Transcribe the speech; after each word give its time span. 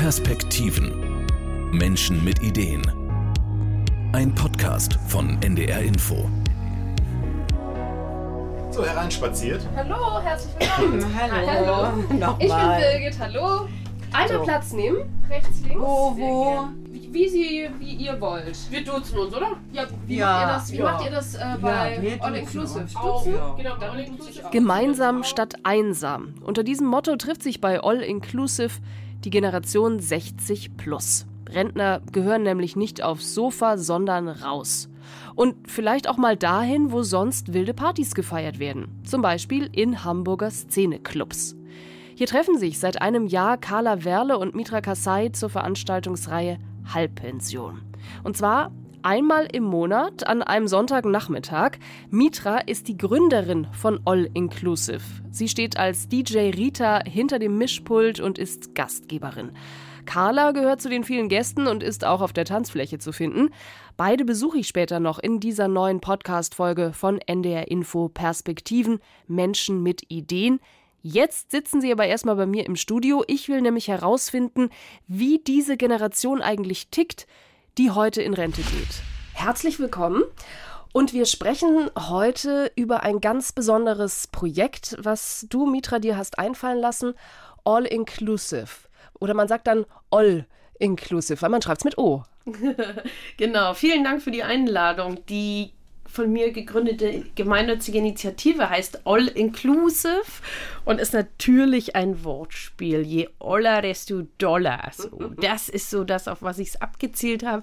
Perspektiven. 0.00 1.26
Menschen 1.72 2.24
mit 2.24 2.42
Ideen. 2.42 2.80
Ein 4.14 4.34
Podcast 4.34 4.98
von 5.08 5.36
NDR 5.42 5.82
Info. 5.82 6.26
So, 8.70 8.82
hereinspaziert. 8.82 9.60
Hallo, 9.76 10.22
herzlich 10.22 10.54
willkommen. 10.58 11.04
Hallo. 11.20 11.46
Hallo. 11.46 11.96
Nochmal. 12.18 12.80
Ich 12.80 12.86
bin 12.88 13.00
Birgit, 13.02 13.20
hallo. 13.20 13.68
Einmal 14.10 14.38
So. 14.38 14.44
Platz 14.44 14.72
nehmen, 14.72 15.02
rechts, 15.28 15.60
links. 15.60 15.78
Wo, 15.78 16.16
wo? 16.16 16.68
Wie, 16.90 17.12
wie, 17.12 17.28
Sie, 17.28 17.68
wie 17.78 17.92
ihr 17.96 18.18
wollt. 18.18 18.56
Wir 18.70 18.82
duzen 18.82 19.18
uns, 19.18 19.34
oder? 19.34 19.58
Ja, 19.70 19.84
wie 20.06 20.16
Ja, 20.16 20.26
macht 20.26 20.40
ihr 20.40 20.46
das, 20.54 20.72
wie 20.72 20.76
ja. 20.78 20.84
macht 20.84 21.04
ihr 21.04 21.10
das 21.10 21.34
äh, 21.34 21.38
bei 21.60 21.98
wir 22.00 22.24
All 22.24 22.32
duzen 22.40 22.80
Inclusive? 22.80 23.36
Ja. 23.36 23.54
Genau, 23.54 23.76
bei 23.78 23.90
All 23.90 24.00
Inclusive. 24.00 24.46
auch. 24.46 24.50
Gemeinsam 24.50 25.24
statt 25.24 25.56
einsam. 25.62 26.32
Unter 26.42 26.64
diesem 26.64 26.86
Motto 26.86 27.16
trifft 27.16 27.42
sich 27.42 27.60
bei 27.60 27.80
All 27.82 28.00
Inclusive 28.00 28.72
die 29.24 29.30
Generation 29.30 30.00
60 30.00 30.76
plus. 30.76 31.26
Rentner 31.48 32.00
gehören 32.12 32.42
nämlich 32.42 32.76
nicht 32.76 33.02
aufs 33.02 33.34
Sofa, 33.34 33.76
sondern 33.76 34.28
raus. 34.28 34.88
Und 35.34 35.70
vielleicht 35.70 36.08
auch 36.08 36.16
mal 36.16 36.36
dahin, 36.36 36.92
wo 36.92 37.02
sonst 37.02 37.52
wilde 37.52 37.74
Partys 37.74 38.14
gefeiert 38.14 38.58
werden. 38.58 38.88
Zum 39.04 39.22
Beispiel 39.22 39.68
in 39.72 40.04
Hamburger 40.04 40.50
Szeneclubs. 40.50 41.56
Hier 42.14 42.26
treffen 42.26 42.58
sich 42.58 42.78
seit 42.78 43.00
einem 43.00 43.26
Jahr 43.26 43.56
Carla 43.56 44.04
Werle 44.04 44.38
und 44.38 44.54
Mitra 44.54 44.80
Kasai 44.80 45.30
zur 45.30 45.48
Veranstaltungsreihe 45.48 46.58
Halbpension. 46.92 47.80
Und 48.22 48.36
zwar 48.36 48.70
einmal 49.02 49.46
im 49.52 49.64
Monat 49.64 50.26
an 50.26 50.42
einem 50.42 50.68
Sonntagnachmittag. 50.68 51.78
Mitra 52.10 52.58
ist 52.58 52.88
die 52.88 52.96
Gründerin 52.96 53.66
von 53.72 54.00
All 54.04 54.28
Inclusive. 54.34 55.02
Sie 55.30 55.48
steht 55.48 55.76
als 55.76 56.08
DJ 56.08 56.50
Rita 56.50 57.00
hinter 57.06 57.38
dem 57.38 57.58
Mischpult 57.58 58.20
und 58.20 58.38
ist 58.38 58.74
Gastgeberin. 58.74 59.52
Carla 60.06 60.52
gehört 60.52 60.82
zu 60.82 60.88
den 60.88 61.04
vielen 61.04 61.28
Gästen 61.28 61.66
und 61.66 61.82
ist 61.82 62.04
auch 62.04 62.20
auf 62.20 62.32
der 62.32 62.44
Tanzfläche 62.44 62.98
zu 62.98 63.12
finden. 63.12 63.50
Beide 63.96 64.24
besuche 64.24 64.58
ich 64.58 64.68
später 64.68 64.98
noch 64.98 65.18
in 65.18 65.40
dieser 65.40 65.68
neuen 65.68 66.00
Podcast-Folge 66.00 66.92
von 66.92 67.20
NDR 67.20 67.70
Info 67.70 68.08
Perspektiven 68.08 69.00
Menschen 69.28 69.82
mit 69.82 70.02
Ideen. 70.08 70.58
Jetzt 71.02 71.50
sitzen 71.50 71.80
sie 71.80 71.92
aber 71.92 72.06
erstmal 72.06 72.36
bei 72.36 72.46
mir 72.46 72.66
im 72.66 72.76
Studio. 72.76 73.24
Ich 73.26 73.48
will 73.48 73.62
nämlich 73.62 73.88
herausfinden, 73.88 74.70
wie 75.06 75.38
diese 75.38 75.76
Generation 75.76 76.42
eigentlich 76.42 76.88
tickt, 76.88 77.26
die 77.80 77.90
heute 77.90 78.20
in 78.20 78.34
Rente 78.34 78.60
geht. 78.60 79.00
Herzlich 79.32 79.78
willkommen. 79.78 80.22
Und 80.92 81.14
wir 81.14 81.24
sprechen 81.24 81.90
heute 81.96 82.70
über 82.76 83.04
ein 83.04 83.22
ganz 83.22 83.52
besonderes 83.52 84.26
Projekt, 84.26 84.98
was 84.98 85.46
du, 85.48 85.64
Mitra, 85.64 85.98
dir 85.98 86.18
hast 86.18 86.38
einfallen 86.38 86.78
lassen. 86.78 87.14
All 87.64 87.86
Inclusive. 87.86 88.68
Oder 89.18 89.32
man 89.32 89.48
sagt 89.48 89.66
dann 89.66 89.86
All 90.10 90.46
Inclusive, 90.78 91.40
weil 91.40 91.48
man 91.48 91.62
schreibt 91.62 91.80
es 91.80 91.84
mit 91.86 91.96
O. 91.96 92.22
Genau, 93.38 93.72
vielen 93.72 94.04
Dank 94.04 94.20
für 94.20 94.30
die 94.30 94.42
Einladung. 94.42 95.24
Die 95.30 95.72
von 96.10 96.32
mir 96.32 96.52
gegründete 96.52 97.24
gemeinnützige 97.34 97.98
Initiative 97.98 98.68
heißt 98.68 99.06
All 99.06 99.28
Inclusive 99.28 100.42
und 100.84 101.00
ist 101.00 101.14
natürlich 101.14 101.96
ein 101.96 102.24
Wortspiel. 102.24 103.02
Je 103.02 103.28
oller, 103.38 103.82
desto 103.82 104.22
doller. 104.38 104.90
So, 104.92 105.08
das 105.40 105.68
ist 105.68 105.90
so 105.90 106.04
das, 106.04 106.28
auf 106.28 106.42
was 106.42 106.58
ich 106.58 106.68
es 106.68 106.80
abgezielt 106.80 107.44
habe. 107.44 107.62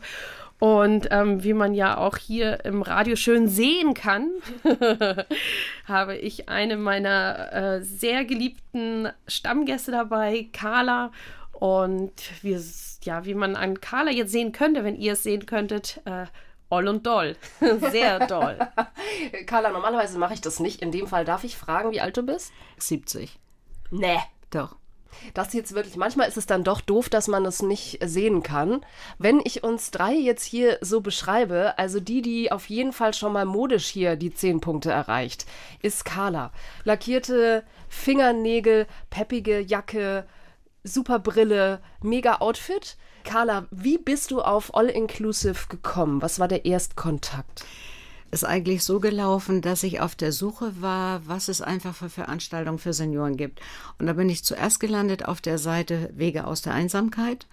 Und 0.59 1.09
ähm, 1.11 1.43
wie 1.43 1.53
man 1.53 1.75
ja 1.75 1.97
auch 1.97 2.17
hier 2.17 2.65
im 2.65 2.81
Radio 2.81 3.15
schön 3.15 3.47
sehen 3.47 3.93
kann, 3.93 4.31
habe 5.85 6.17
ich 6.17 6.49
eine 6.49 6.77
meiner 6.77 7.53
äh, 7.53 7.83
sehr 7.83 8.25
geliebten 8.25 9.09
Stammgäste 9.27 9.91
dabei, 9.91 10.47
Carla. 10.53 11.11
Und 11.51 12.11
wir, 12.41 12.59
ja, 13.03 13.25
wie 13.25 13.35
man 13.35 13.55
an 13.55 13.81
Carla 13.81 14.09
jetzt 14.09 14.31
sehen 14.31 14.51
könnte, 14.51 14.83
wenn 14.83 14.95
ihr 14.95 15.13
es 15.13 15.23
sehen 15.23 15.45
könntet, 15.45 16.01
äh, 16.05 16.25
Oll 16.69 16.87
und 16.87 17.05
doll. 17.05 17.35
Sehr 17.91 18.27
doll. 18.27 18.57
Carla, 19.45 19.71
normalerweise 19.71 20.17
mache 20.17 20.33
ich 20.33 20.41
das 20.41 20.59
nicht. 20.59 20.81
In 20.81 20.91
dem 20.91 21.07
Fall 21.07 21.25
darf 21.25 21.43
ich 21.43 21.57
fragen, 21.57 21.91
wie 21.91 22.01
alt 22.01 22.17
du 22.17 22.23
bist? 22.23 22.51
70. 22.77 23.39
Nee. 23.91 24.19
Doch. 24.49 24.75
Das 25.33 25.53
jetzt 25.53 25.73
wirklich, 25.73 25.95
manchmal 25.95 26.27
ist 26.27 26.37
es 26.37 26.45
dann 26.45 26.63
doch 26.63 26.81
doof, 26.81 27.09
dass 27.09 27.27
man 27.27 27.45
es 27.45 27.61
nicht 27.61 27.99
sehen 28.03 28.43
kann. 28.43 28.85
Wenn 29.17 29.41
ich 29.43 29.63
uns 29.63 29.91
drei 29.91 30.13
jetzt 30.13 30.43
hier 30.43 30.77
so 30.81 31.01
beschreibe, 31.01 31.77
also 31.77 31.99
die, 31.99 32.21
die 32.21 32.51
auf 32.51 32.69
jeden 32.69 32.93
Fall 32.93 33.13
schon 33.13 33.33
mal 33.33 33.45
modisch 33.45 33.87
hier 33.87 34.15
die 34.15 34.33
zehn 34.33 34.61
Punkte 34.61 34.91
erreicht, 34.91 35.45
ist 35.81 36.05
Carla. 36.05 36.51
Lackierte 36.83 37.63
Fingernägel, 37.89 38.85
peppige 39.09 39.59
Jacke, 39.59 40.27
super 40.83 41.19
Brille, 41.19 41.81
mega 42.01 42.35
Outfit. 42.35 42.97
Carla, 43.23 43.67
wie 43.71 43.97
bist 43.97 44.31
du 44.31 44.41
auf 44.41 44.75
All 44.75 44.87
Inclusive 44.87 45.67
gekommen? 45.69 46.21
Was 46.21 46.39
war 46.39 46.47
der 46.47 46.65
Erstkontakt? 46.65 47.65
Ist 48.29 48.43
eigentlich 48.43 48.83
so 48.83 48.99
gelaufen, 48.99 49.61
dass 49.61 49.83
ich 49.83 50.01
auf 50.01 50.15
der 50.15 50.31
Suche 50.31 50.81
war, 50.81 51.25
was 51.27 51.47
es 51.47 51.61
einfach 51.61 51.95
für 51.95 52.09
Veranstaltungen 52.09 52.77
für 52.77 52.93
Senioren 52.93 53.37
gibt. 53.37 53.61
Und 53.99 54.07
da 54.07 54.13
bin 54.13 54.29
ich 54.29 54.43
zuerst 54.43 54.79
gelandet 54.79 55.25
auf 55.25 55.39
der 55.39 55.57
Seite 55.57 56.09
Wege 56.13 56.45
aus 56.45 56.61
der 56.61 56.73
Einsamkeit. 56.73 57.47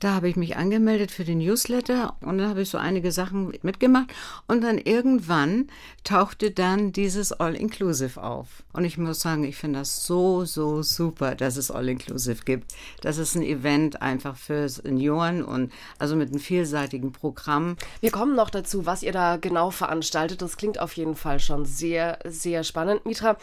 Da 0.00 0.14
habe 0.14 0.30
ich 0.30 0.36
mich 0.36 0.56
angemeldet 0.56 1.10
für 1.10 1.24
den 1.24 1.38
Newsletter 1.38 2.16
und 2.22 2.38
dann 2.38 2.48
habe 2.48 2.62
ich 2.62 2.70
so 2.70 2.78
einige 2.78 3.12
Sachen 3.12 3.52
mitgemacht 3.60 4.12
und 4.46 4.62
dann 4.62 4.78
irgendwann 4.78 5.68
tauchte 6.04 6.50
dann 6.50 6.90
dieses 6.92 7.32
All-Inclusive 7.32 8.22
auf. 8.22 8.62
Und 8.72 8.84
ich 8.84 8.96
muss 8.96 9.20
sagen, 9.20 9.44
ich 9.44 9.56
finde 9.56 9.80
das 9.80 10.06
so, 10.06 10.46
so 10.46 10.82
super, 10.82 11.34
dass 11.34 11.58
es 11.58 11.70
All-Inclusive 11.70 12.44
gibt. 12.46 12.72
Das 13.02 13.18
ist 13.18 13.34
ein 13.34 13.42
Event 13.42 14.00
einfach 14.00 14.36
für 14.36 14.70
Senioren 14.70 15.44
und 15.44 15.70
also 15.98 16.16
mit 16.16 16.30
einem 16.30 16.40
vielseitigen 16.40 17.12
Programm. 17.12 17.76
Wir 18.00 18.10
kommen 18.10 18.34
noch 18.34 18.48
dazu, 18.48 18.86
was 18.86 19.02
ihr 19.02 19.12
da 19.12 19.36
genau 19.36 19.70
veranstaltet. 19.70 20.40
Das 20.40 20.56
klingt 20.56 20.80
auf 20.80 20.96
jeden 20.96 21.14
Fall 21.14 21.40
schon 21.40 21.66
sehr, 21.66 22.18
sehr 22.24 22.64
spannend. 22.64 23.04
Mitra, 23.04 23.36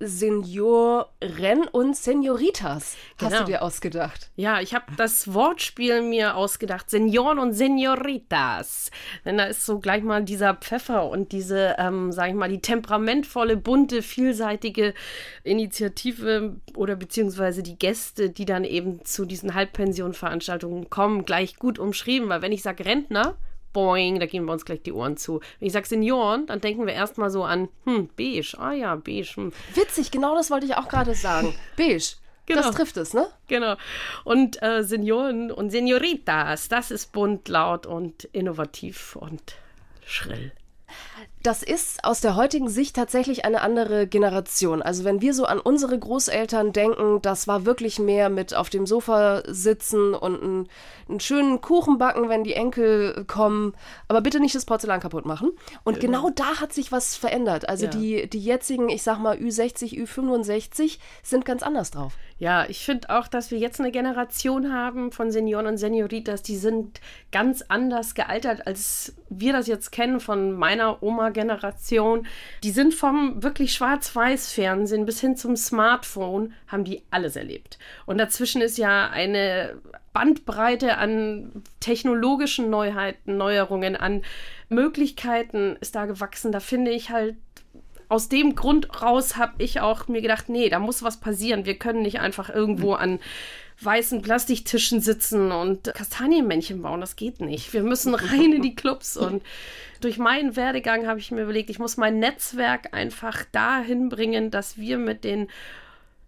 Senioren 0.00 1.66
und 1.72 1.96
Senioritas 1.96 2.96
hast 3.20 3.30
Genau. 3.30 3.38
du 3.40 3.44
dir 3.46 3.62
ausgedacht. 3.62 4.30
Ja, 4.36 4.60
ich 4.60 4.74
habe 4.74 4.86
das 4.96 5.32
Wortspiel 5.34 6.02
mir 6.02 6.36
ausgedacht. 6.36 6.88
Senioren 6.88 7.38
und 7.38 7.52
Senioritas. 7.52 8.90
Denn 9.24 9.38
da 9.38 9.44
ist 9.44 9.66
so 9.66 9.80
gleich 9.80 10.02
mal 10.02 10.22
dieser 10.24 10.54
Pfeffer 10.54 11.08
und 11.08 11.32
diese, 11.32 11.74
ähm, 11.78 12.12
sag 12.12 12.28
ich 12.28 12.34
mal, 12.34 12.48
die 12.48 12.60
temperamentvolle, 12.60 13.56
bunte, 13.56 14.02
vielseitige 14.02 14.94
Initiative 15.42 16.56
oder 16.76 16.96
beziehungsweise 16.96 17.62
die 17.62 17.78
Gäste, 17.78 18.30
die 18.30 18.44
dann 18.44 18.64
eben 18.64 19.04
zu 19.04 19.24
diesen 19.24 19.54
Halbpensionveranstaltungen 19.54 20.90
kommen, 20.90 21.24
gleich 21.24 21.56
gut 21.56 21.78
umschrieben. 21.78 22.28
Weil 22.28 22.42
wenn 22.42 22.52
ich 22.52 22.62
sage 22.62 22.84
Rentner, 22.84 23.36
boing, 23.72 24.20
da 24.20 24.26
gehen 24.26 24.44
wir 24.44 24.52
uns 24.52 24.64
gleich 24.64 24.82
die 24.82 24.92
Ohren 24.92 25.16
zu. 25.16 25.40
Wenn 25.58 25.66
ich 25.66 25.72
sage 25.72 25.86
Senioren, 25.86 26.46
dann 26.46 26.60
denken 26.60 26.86
wir 26.86 26.94
erstmal 26.94 27.30
so 27.30 27.44
an, 27.44 27.68
hm, 27.84 28.08
beige, 28.16 28.56
ah 28.58 28.72
ja, 28.72 28.94
beige, 28.96 29.36
hm. 29.36 29.52
Witzig, 29.74 30.10
genau 30.10 30.34
das 30.34 30.50
wollte 30.50 30.66
ich 30.66 30.76
auch 30.76 30.88
gerade 30.88 31.14
sagen. 31.14 31.54
Beige. 31.76 32.16
Genau. 32.46 32.62
Das 32.62 32.74
trifft 32.74 32.96
es, 32.96 33.12
ne? 33.12 33.28
Genau. 33.48 33.76
Und 34.24 34.62
äh, 34.62 34.82
Senioren 34.82 35.52
und 35.52 35.68
Senioritas, 35.68 36.68
das 36.68 36.90
ist 36.90 37.12
bunt, 37.12 37.46
laut 37.48 37.84
und 37.84 38.24
innovativ 38.24 39.16
und 39.16 39.56
schrill. 40.06 40.52
Das 41.42 41.62
ist 41.62 42.04
aus 42.04 42.20
der 42.20 42.34
heutigen 42.34 42.68
Sicht 42.68 42.96
tatsächlich 42.96 43.44
eine 43.44 43.60
andere 43.60 44.06
Generation. 44.08 44.82
Also 44.82 45.04
wenn 45.04 45.20
wir 45.20 45.34
so 45.34 45.44
an 45.44 45.60
unsere 45.60 45.96
Großeltern 45.98 46.72
denken, 46.72 47.22
das 47.22 47.46
war 47.46 47.64
wirklich 47.64 47.98
mehr 47.98 48.28
mit 48.28 48.54
auf 48.54 48.70
dem 48.70 48.86
Sofa 48.86 49.42
sitzen 49.46 50.14
und 50.14 50.42
einen, 50.42 50.68
einen 51.08 51.20
schönen 51.20 51.60
Kuchen 51.60 51.96
backen, 51.98 52.28
wenn 52.28 52.42
die 52.42 52.54
Enkel 52.54 53.24
kommen. 53.26 53.74
Aber 54.08 54.20
bitte 54.20 54.40
nicht 54.40 54.54
das 54.54 54.64
Porzellan 54.64 55.00
kaputt 55.00 55.26
machen. 55.26 55.52
Und 55.84 56.00
genau 56.00 56.30
da 56.30 56.60
hat 56.60 56.72
sich 56.72 56.90
was 56.90 57.14
verändert. 57.14 57.68
Also 57.68 57.84
Ja. 57.84 57.90
die, 57.92 58.28
die 58.28 58.40
jetzigen, 58.40 58.88
ich 58.88 59.02
sag 59.02 59.18
mal 59.18 59.36
Ü60, 59.36 59.94
Ü65 60.06 60.98
sind 61.22 61.44
ganz 61.44 61.62
anders 61.62 61.90
drauf. 61.92 62.14
Ja, 62.38 62.66
ich 62.68 62.84
finde 62.84 63.10
auch, 63.10 63.26
dass 63.26 63.50
wir 63.50 63.58
jetzt 63.58 63.80
eine 63.80 63.90
Generation 63.90 64.72
haben 64.72 65.10
von 65.10 65.30
Senioren 65.32 65.66
und 65.66 65.76
Senioritas, 65.76 66.42
die 66.42 66.56
sind 66.56 67.00
ganz 67.32 67.62
anders 67.66 68.14
gealtert, 68.14 68.66
als 68.66 69.14
wir 69.28 69.52
das 69.52 69.66
jetzt 69.66 69.90
kennen 69.90 70.20
von 70.20 70.52
meiner 70.52 71.02
Oma-Generation. 71.28 72.26
Die 72.62 72.70
sind 72.70 72.94
vom 72.94 73.42
wirklich 73.42 73.72
Schwarz-Weiß-Fernsehen 73.72 75.06
bis 75.06 75.20
hin 75.20 75.36
zum 75.36 75.56
Smartphone, 75.56 76.54
haben 76.66 76.84
die 76.84 77.02
alles 77.10 77.36
erlebt. 77.36 77.78
Und 78.06 78.18
dazwischen 78.18 78.62
ist 78.62 78.78
ja 78.78 79.08
eine 79.10 79.80
Bandbreite 80.12 80.96
an 80.96 81.62
technologischen 81.80 82.70
Neuheiten, 82.70 83.36
Neuerungen, 83.36 83.96
an 83.96 84.22
Möglichkeiten 84.68 85.76
ist 85.80 85.94
da 85.94 86.06
gewachsen. 86.06 86.52
Da 86.52 86.60
finde 86.60 86.90
ich 86.90 87.10
halt 87.10 87.36
aus 88.10 88.30
dem 88.30 88.54
Grund 88.54 89.02
raus 89.02 89.36
habe 89.36 89.62
ich 89.62 89.80
auch 89.80 90.08
mir 90.08 90.22
gedacht, 90.22 90.48
nee, 90.48 90.70
da 90.70 90.78
muss 90.78 91.02
was 91.02 91.20
passieren. 91.20 91.66
Wir 91.66 91.78
können 91.78 92.00
nicht 92.00 92.20
einfach 92.20 92.48
irgendwo 92.48 92.94
an 92.94 93.18
weißen 93.80 94.22
Plastiktischen 94.22 95.00
sitzen 95.00 95.52
und 95.52 95.92
Kastanienmännchen 95.94 96.82
bauen. 96.82 97.00
Das 97.00 97.16
geht 97.16 97.40
nicht. 97.40 97.72
Wir 97.72 97.82
müssen 97.82 98.14
rein 98.14 98.52
in 98.52 98.62
die 98.62 98.74
Clubs. 98.74 99.16
Und 99.16 99.42
durch 100.00 100.18
meinen 100.18 100.56
Werdegang 100.56 101.06
habe 101.06 101.20
ich 101.20 101.30
mir 101.30 101.42
überlegt, 101.42 101.70
ich 101.70 101.78
muss 101.78 101.96
mein 101.96 102.18
Netzwerk 102.18 102.92
einfach 102.92 103.44
dahin 103.52 104.08
bringen, 104.08 104.50
dass 104.50 104.78
wir 104.78 104.98
mit 104.98 105.24
den 105.24 105.48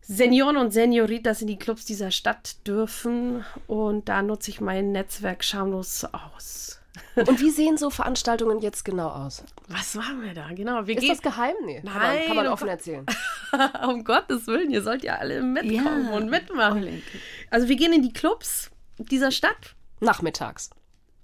Senioren 0.02 0.56
und 0.56 0.72
Senioritas 0.72 1.40
in 1.40 1.46
die 1.46 1.58
Clubs 1.58 1.84
dieser 1.84 2.10
Stadt 2.10 2.66
dürfen. 2.66 3.44
Und 3.66 4.08
da 4.08 4.22
nutze 4.22 4.50
ich 4.50 4.60
mein 4.60 4.92
Netzwerk 4.92 5.44
schamlos 5.44 6.04
aus. 6.04 6.79
Und 7.14 7.40
wie 7.40 7.50
sehen 7.50 7.76
so 7.76 7.90
Veranstaltungen 7.90 8.60
jetzt 8.60 8.84
genau 8.84 9.08
aus? 9.08 9.44
Was 9.68 9.94
machen 9.94 10.22
wir 10.22 10.34
da? 10.34 10.48
Genau. 10.52 10.86
Wir 10.86 10.96
Ist 10.96 11.00
gehen, 11.02 11.10
das 11.10 11.22
geheim? 11.22 11.54
Nee. 11.64 11.80
Nein, 11.84 11.92
Kann 11.92 12.02
man, 12.02 12.26
kann 12.26 12.36
man 12.36 12.46
offen 12.48 12.64
Gott- 12.64 12.70
erzählen. 12.72 13.06
um 13.88 14.04
Gottes 14.04 14.46
Willen, 14.46 14.70
ihr 14.70 14.82
sollt 14.82 15.02
ja 15.04 15.16
alle 15.16 15.42
mitkommen 15.42 16.06
Ja. 16.08 16.16
und 16.16 16.28
mitmachen. 16.30 17.02
Also 17.50 17.68
wir 17.68 17.76
gehen 17.76 17.92
in 17.92 18.02
die 18.02 18.12
Clubs 18.12 18.70
dieser 18.98 19.30
Stadt. 19.30 19.74
Nachmittags. 20.00 20.70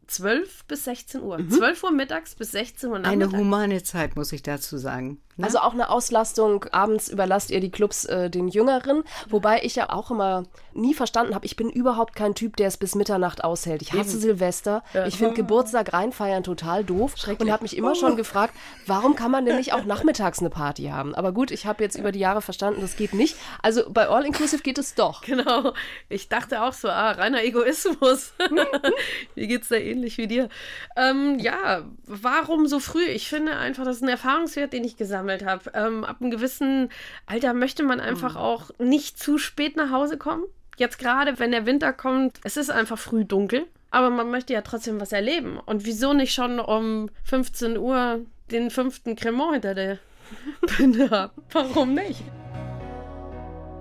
12 0.07 0.65
bis 0.67 0.85
16 0.85 1.23
Uhr. 1.23 1.39
12 1.49 1.83
Uhr 1.83 1.91
mittags 1.91 2.35
bis 2.37 2.53
16 2.53 2.91
Uhr 2.91 2.97
Eine 2.97 3.03
nachmittags. 3.17 3.35
humane 3.35 3.83
Zeit, 3.83 4.15
muss 4.17 4.33
ich 4.33 4.43
dazu 4.43 4.79
sagen. 4.79 5.21
Ne? 5.37 5.45
Also 5.45 5.59
auch 5.59 5.75
eine 5.75 5.91
Auslastung. 5.91 6.65
Abends 6.73 7.09
überlasst 7.09 7.51
ihr 7.51 7.61
die 7.61 7.71
Clubs 7.71 8.05
äh, 8.07 8.31
den 8.31 8.49
Jüngeren. 8.49 9.05
Wobei 9.29 9.63
ich 9.63 9.77
ja 9.77 9.91
auch 9.91 10.11
immer 10.11 10.45
nie 10.73 10.95
verstanden 10.95 11.35
habe, 11.35 11.47
ich 11.47 11.57
bin 11.57 11.71
überhaupt 11.71 12.15
kein 12.15 12.35
Typ, 12.35 12.57
der 12.57 12.69
es 12.69 12.77
bis 12.77 12.95
Mitternacht 12.95 13.45
aushält. 13.45 13.83
Ich 13.83 13.93
hasse 13.93 14.19
Silvester. 14.19 14.83
Ich 15.07 15.17
finde 15.19 15.35
Geburtstag 15.35 15.93
reinfeiern 15.93 16.43
total 16.43 16.85
doof. 16.85 17.15
Und 17.39 17.51
habe 17.51 17.65
mich 17.65 17.77
immer 17.77 17.95
schon 17.95 18.17
gefragt, 18.17 18.55
warum 18.87 19.15
kann 19.15 19.31
man 19.31 19.45
denn 19.45 19.57
nicht 19.57 19.73
auch 19.73 19.85
nachmittags 19.85 20.39
eine 20.41 20.51
Party 20.51 20.85
haben? 20.85 21.15
Aber 21.15 21.33
gut, 21.33 21.51
ich 21.51 21.67
habe 21.67 21.83
jetzt 21.83 21.97
über 21.97 22.13
die 22.13 22.19
Jahre 22.19 22.43
verstanden, 22.43 22.81
das 22.81 22.97
geht 22.97 23.15
nicht. 23.15 23.37
Also 23.63 23.91
bei 23.91 24.09
All 24.09 24.25
Inclusive 24.25 24.63
geht 24.63 24.79
es 24.79 24.95
doch. 24.95 25.23
Genau. 25.27 25.75
Ich 26.09 26.29
dachte 26.29 26.63
auch 26.63 26.73
so, 26.73 26.89
ah, 26.89 27.11
reiner 27.11 27.43
Egoismus. 27.43 28.33
Mir 29.35 29.47
geht's 29.47 29.69
da 29.69 29.77
ähnlich 29.77 30.19
wie 30.19 30.29
dir. 30.29 30.49
Ähm, 30.97 31.39
ja, 31.39 31.83
warum 32.07 32.67
so 32.67 32.79
früh? 32.79 33.05
Ich 33.05 33.29
finde 33.29 33.57
einfach, 33.57 33.85
das 33.85 33.97
ist 33.97 34.03
ein 34.03 34.09
Erfahrungswert, 34.09 34.73
den 34.73 34.85
ich 34.85 34.97
gesammelt 34.97 35.26
habe. 35.29 35.71
Ähm, 35.75 36.05
ab 36.05 36.17
einem 36.21 36.31
gewissen 36.31 36.91
Alter 37.27 37.55
möchte 37.55 37.83
man 37.83 38.01
einfach 38.01 38.37
auch 38.37 38.71
nicht 38.79 39.19
zu 39.19 39.39
spät 39.39 39.77
nach 39.77 39.91
Hause 39.91 40.17
kommen. 40.17 40.45
Jetzt 40.77 40.99
gerade, 40.99 41.39
wenn 41.39 41.53
der 41.53 41.67
Winter 41.67 41.93
kommt, 41.93 42.39
es 42.45 42.57
ist 42.57 42.71
einfach 42.71 42.99
früh 42.99 43.25
dunkel. 43.25 43.67
Aber 43.91 44.11
man 44.11 44.31
möchte 44.31 44.53
ja 44.53 44.63
trotzdem 44.63 45.01
was 45.01 45.13
erleben. 45.13 45.59
Und 45.65 45.87
wieso 45.87 46.13
nicht 46.13 46.35
schon 46.35 46.61
um 46.61 47.09
15 47.25 47.79
Uhr 47.79 48.21
den 48.51 48.71
fünften 48.71 49.17
Cremant 49.17 49.55
hinter 49.55 49.75
der 49.75 49.99
Binde 50.79 51.11
haben? 51.11 51.33
Warum 51.53 51.95
nicht? 51.95 52.23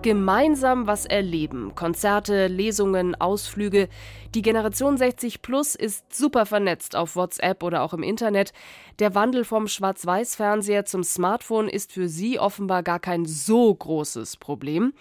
Gemeinsam 0.05 0.85
was 0.85 1.07
erleben. 1.07 1.73
Konzerte, 1.73 2.45
Lesungen, 2.45 3.15
Ausflüge. 3.15 3.89
Die 4.35 4.43
Generation 4.43 4.97
60 4.97 5.41
Plus 5.41 5.73
ist 5.73 6.15
super 6.15 6.45
vernetzt 6.45 6.95
auf 6.95 7.15
WhatsApp 7.15 7.63
oder 7.63 7.81
auch 7.81 7.91
im 7.91 8.03
Internet. 8.03 8.53
Der 8.99 9.15
Wandel 9.15 9.43
vom 9.43 9.67
Schwarz-Weiß-Fernseher 9.67 10.85
zum 10.85 11.03
Smartphone 11.03 11.67
ist 11.67 11.91
für 11.91 12.07
sie 12.07 12.37
offenbar 12.37 12.83
gar 12.83 12.99
kein 12.99 13.25
so 13.25 13.73
großes 13.73 14.37
Problem. 14.37 14.93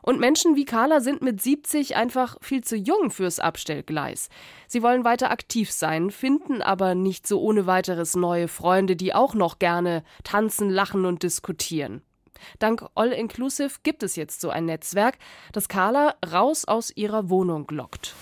Und 0.00 0.20
Menschen 0.20 0.54
wie 0.54 0.64
Carla 0.64 1.00
sind 1.00 1.22
mit 1.22 1.42
70 1.42 1.96
einfach 1.96 2.36
viel 2.40 2.62
zu 2.62 2.76
jung 2.76 3.10
fürs 3.10 3.40
Abstellgleis. 3.40 4.28
Sie 4.68 4.84
wollen 4.84 5.02
weiter 5.02 5.32
aktiv 5.32 5.72
sein, 5.72 6.12
finden 6.12 6.62
aber 6.62 6.94
nicht 6.94 7.26
so 7.26 7.40
ohne 7.40 7.66
weiteres 7.66 8.14
neue 8.14 8.46
Freunde, 8.46 8.94
die 8.94 9.12
auch 9.12 9.34
noch 9.34 9.58
gerne 9.58 10.04
tanzen, 10.22 10.70
lachen 10.70 11.04
und 11.04 11.24
diskutieren. 11.24 12.02
Dank 12.58 12.84
All 12.94 13.12
Inclusive 13.12 13.76
gibt 13.82 14.02
es 14.02 14.16
jetzt 14.16 14.40
so 14.40 14.50
ein 14.50 14.66
Netzwerk, 14.66 15.18
das 15.52 15.68
Carla 15.68 16.14
raus 16.30 16.64
aus 16.64 16.90
ihrer 16.94 17.28
Wohnung 17.30 17.66
lockt. 17.70 18.14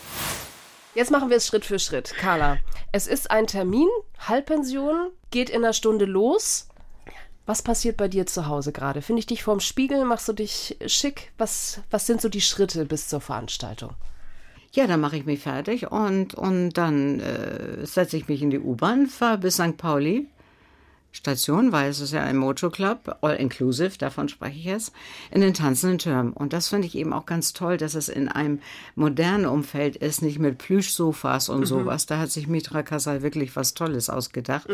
Jetzt 0.94 1.10
machen 1.10 1.30
wir 1.30 1.36
es 1.36 1.46
Schritt 1.46 1.64
für 1.64 1.78
Schritt. 1.78 2.14
Carla, 2.18 2.58
es 2.92 3.06
ist 3.06 3.30
ein 3.30 3.46
Termin, 3.46 3.88
Halbpension, 4.18 5.10
geht 5.30 5.48
in 5.48 5.64
einer 5.64 5.72
Stunde 5.72 6.04
los. 6.04 6.68
Was 7.46 7.62
passiert 7.62 7.96
bei 7.96 8.08
dir 8.08 8.26
zu 8.26 8.46
Hause 8.46 8.72
gerade? 8.72 9.02
Finde 9.02 9.20
ich 9.20 9.26
dich 9.26 9.42
vorm 9.42 9.60
Spiegel? 9.60 10.04
Machst 10.04 10.28
du 10.28 10.32
dich 10.32 10.76
schick? 10.86 11.32
Was, 11.38 11.80
was 11.90 12.06
sind 12.06 12.20
so 12.20 12.28
die 12.28 12.40
Schritte 12.40 12.84
bis 12.84 13.08
zur 13.08 13.20
Veranstaltung? 13.20 13.94
Ja, 14.72 14.86
dann 14.86 15.00
mache 15.00 15.16
ich 15.16 15.26
mich 15.26 15.40
fertig 15.40 15.90
und, 15.90 16.34
und 16.34 16.74
dann 16.74 17.18
äh, 17.18 17.84
setze 17.84 18.16
ich 18.16 18.28
mich 18.28 18.40
in 18.40 18.50
die 18.50 18.60
U-Bahn, 18.60 19.06
fahre 19.06 19.38
bis 19.38 19.54
St. 19.54 19.76
Pauli. 19.76 20.28
Station, 21.12 21.72
weil 21.72 21.90
es 21.90 22.00
ist 22.00 22.12
ja 22.12 22.22
ein 22.22 22.36
Mojo 22.36 22.70
Club, 22.70 23.16
all 23.20 23.36
inclusive, 23.36 23.98
davon 23.98 24.28
spreche 24.28 24.58
ich 24.58 24.64
jetzt, 24.64 24.92
in 25.30 25.40
den 25.40 25.54
tanzenden 25.54 25.98
Türmen. 25.98 26.32
Und 26.32 26.52
das 26.52 26.68
finde 26.68 26.86
ich 26.86 26.94
eben 26.94 27.12
auch 27.12 27.26
ganz 27.26 27.52
toll, 27.52 27.76
dass 27.76 27.94
es 27.94 28.08
in 28.08 28.28
einem 28.28 28.60
modernen 28.94 29.46
Umfeld 29.46 29.96
ist, 29.96 30.22
nicht 30.22 30.38
mit 30.38 30.58
Plüschsofas 30.58 31.48
und 31.48 31.66
sowas. 31.66 32.06
Da 32.06 32.18
hat 32.18 32.30
sich 32.30 32.46
Mitra 32.46 32.82
Kasai 32.82 33.22
wirklich 33.22 33.56
was 33.56 33.74
Tolles 33.74 34.08
ausgedacht. 34.08 34.68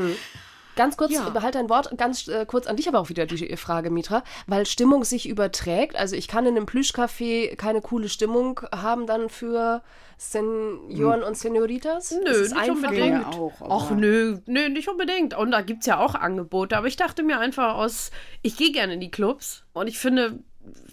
Ganz 0.76 0.96
kurz, 0.96 1.10
Ja. 1.12 1.28
behalt 1.30 1.54
dein 1.56 1.68
Wort, 1.68 1.90
ganz 1.98 2.28
äh, 2.28 2.46
kurz 2.46 2.66
an 2.66 2.76
dich 2.76 2.86
aber 2.88 3.00
auch 3.00 3.08
wieder 3.08 3.26
die 3.26 3.56
Frage, 3.56 3.90
Mitra, 3.90 4.22
weil 4.46 4.66
Stimmung 4.66 5.04
sich 5.04 5.28
überträgt. 5.28 5.96
Also 5.96 6.14
ich 6.14 6.28
kann 6.28 6.46
in 6.46 6.56
einem 6.56 6.66
Plüschcafé 6.66 7.56
keine 7.56 7.80
coole 7.80 8.08
Stimmung 8.08 8.60
haben 8.72 9.06
dann 9.06 9.28
für 9.28 9.82
Senioren 10.18 11.22
und 11.22 11.36
Senioritas? 11.36 12.10
Nö, 12.24 12.30
Ist 12.30 12.54
nicht 12.54 12.70
unbedingt. 12.70 13.26
Auch, 13.26 13.52
Ach 13.60 13.90
nö, 13.90 14.38
nö, 14.46 14.68
nicht 14.68 14.88
unbedingt. 14.88 15.36
Und 15.36 15.50
da 15.50 15.60
gibt 15.60 15.80
es 15.80 15.86
ja 15.86 15.98
auch 15.98 16.14
Angebote. 16.14 16.76
Aber 16.76 16.86
ich 16.86 16.96
dachte 16.96 17.22
mir 17.22 17.38
einfach 17.38 17.74
aus, 17.74 18.10
ich 18.42 18.56
gehe 18.56 18.72
gerne 18.72 18.94
in 18.94 19.00
die 19.00 19.10
Clubs. 19.10 19.64
Und 19.72 19.88
ich 19.88 19.98
finde, 19.98 20.38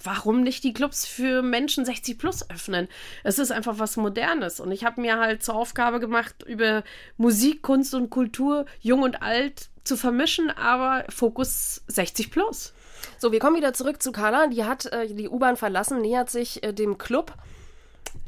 warum 0.04 0.42
nicht 0.42 0.64
die 0.64 0.74
Clubs 0.74 1.06
für 1.06 1.42
Menschen 1.42 1.86
60 1.86 2.18
plus 2.18 2.50
öffnen? 2.50 2.88
Es 3.24 3.40
ist 3.40 3.52
einfach 3.52 3.80
was 3.80 3.98
Modernes. 3.98 4.60
Und 4.60 4.72
ich 4.72 4.84
habe 4.84 5.02
mir 5.02 5.20
halt 5.20 5.44
zur 5.44 5.56
Aufgabe 5.56 6.00
gemacht, 6.00 6.44
über 6.46 6.84
Musik, 7.18 7.62
Kunst 7.62 7.94
und 7.94 8.10
Kultur, 8.10 8.66
jung 8.82 9.02
und 9.02 9.22
alt 9.22 9.70
zu 9.84 9.98
vermischen, 9.98 10.50
aber 10.50 11.06
Fokus 11.10 11.84
60 11.88 12.32
plus. 12.32 12.74
So, 13.18 13.32
wir 13.32 13.40
kommen 13.40 13.58
wieder 13.58 13.74
zurück 13.74 14.02
zu 14.02 14.12
Carla. 14.12 14.48
Die 14.48 14.64
hat 14.64 14.86
äh, 14.88 15.08
die 15.08 15.30
U-Bahn 15.30 15.58
verlassen, 15.58 16.02
nähert 16.02 16.30
sich 16.30 16.64
äh, 16.64 16.74
dem 16.74 16.98
Club. 16.98 17.34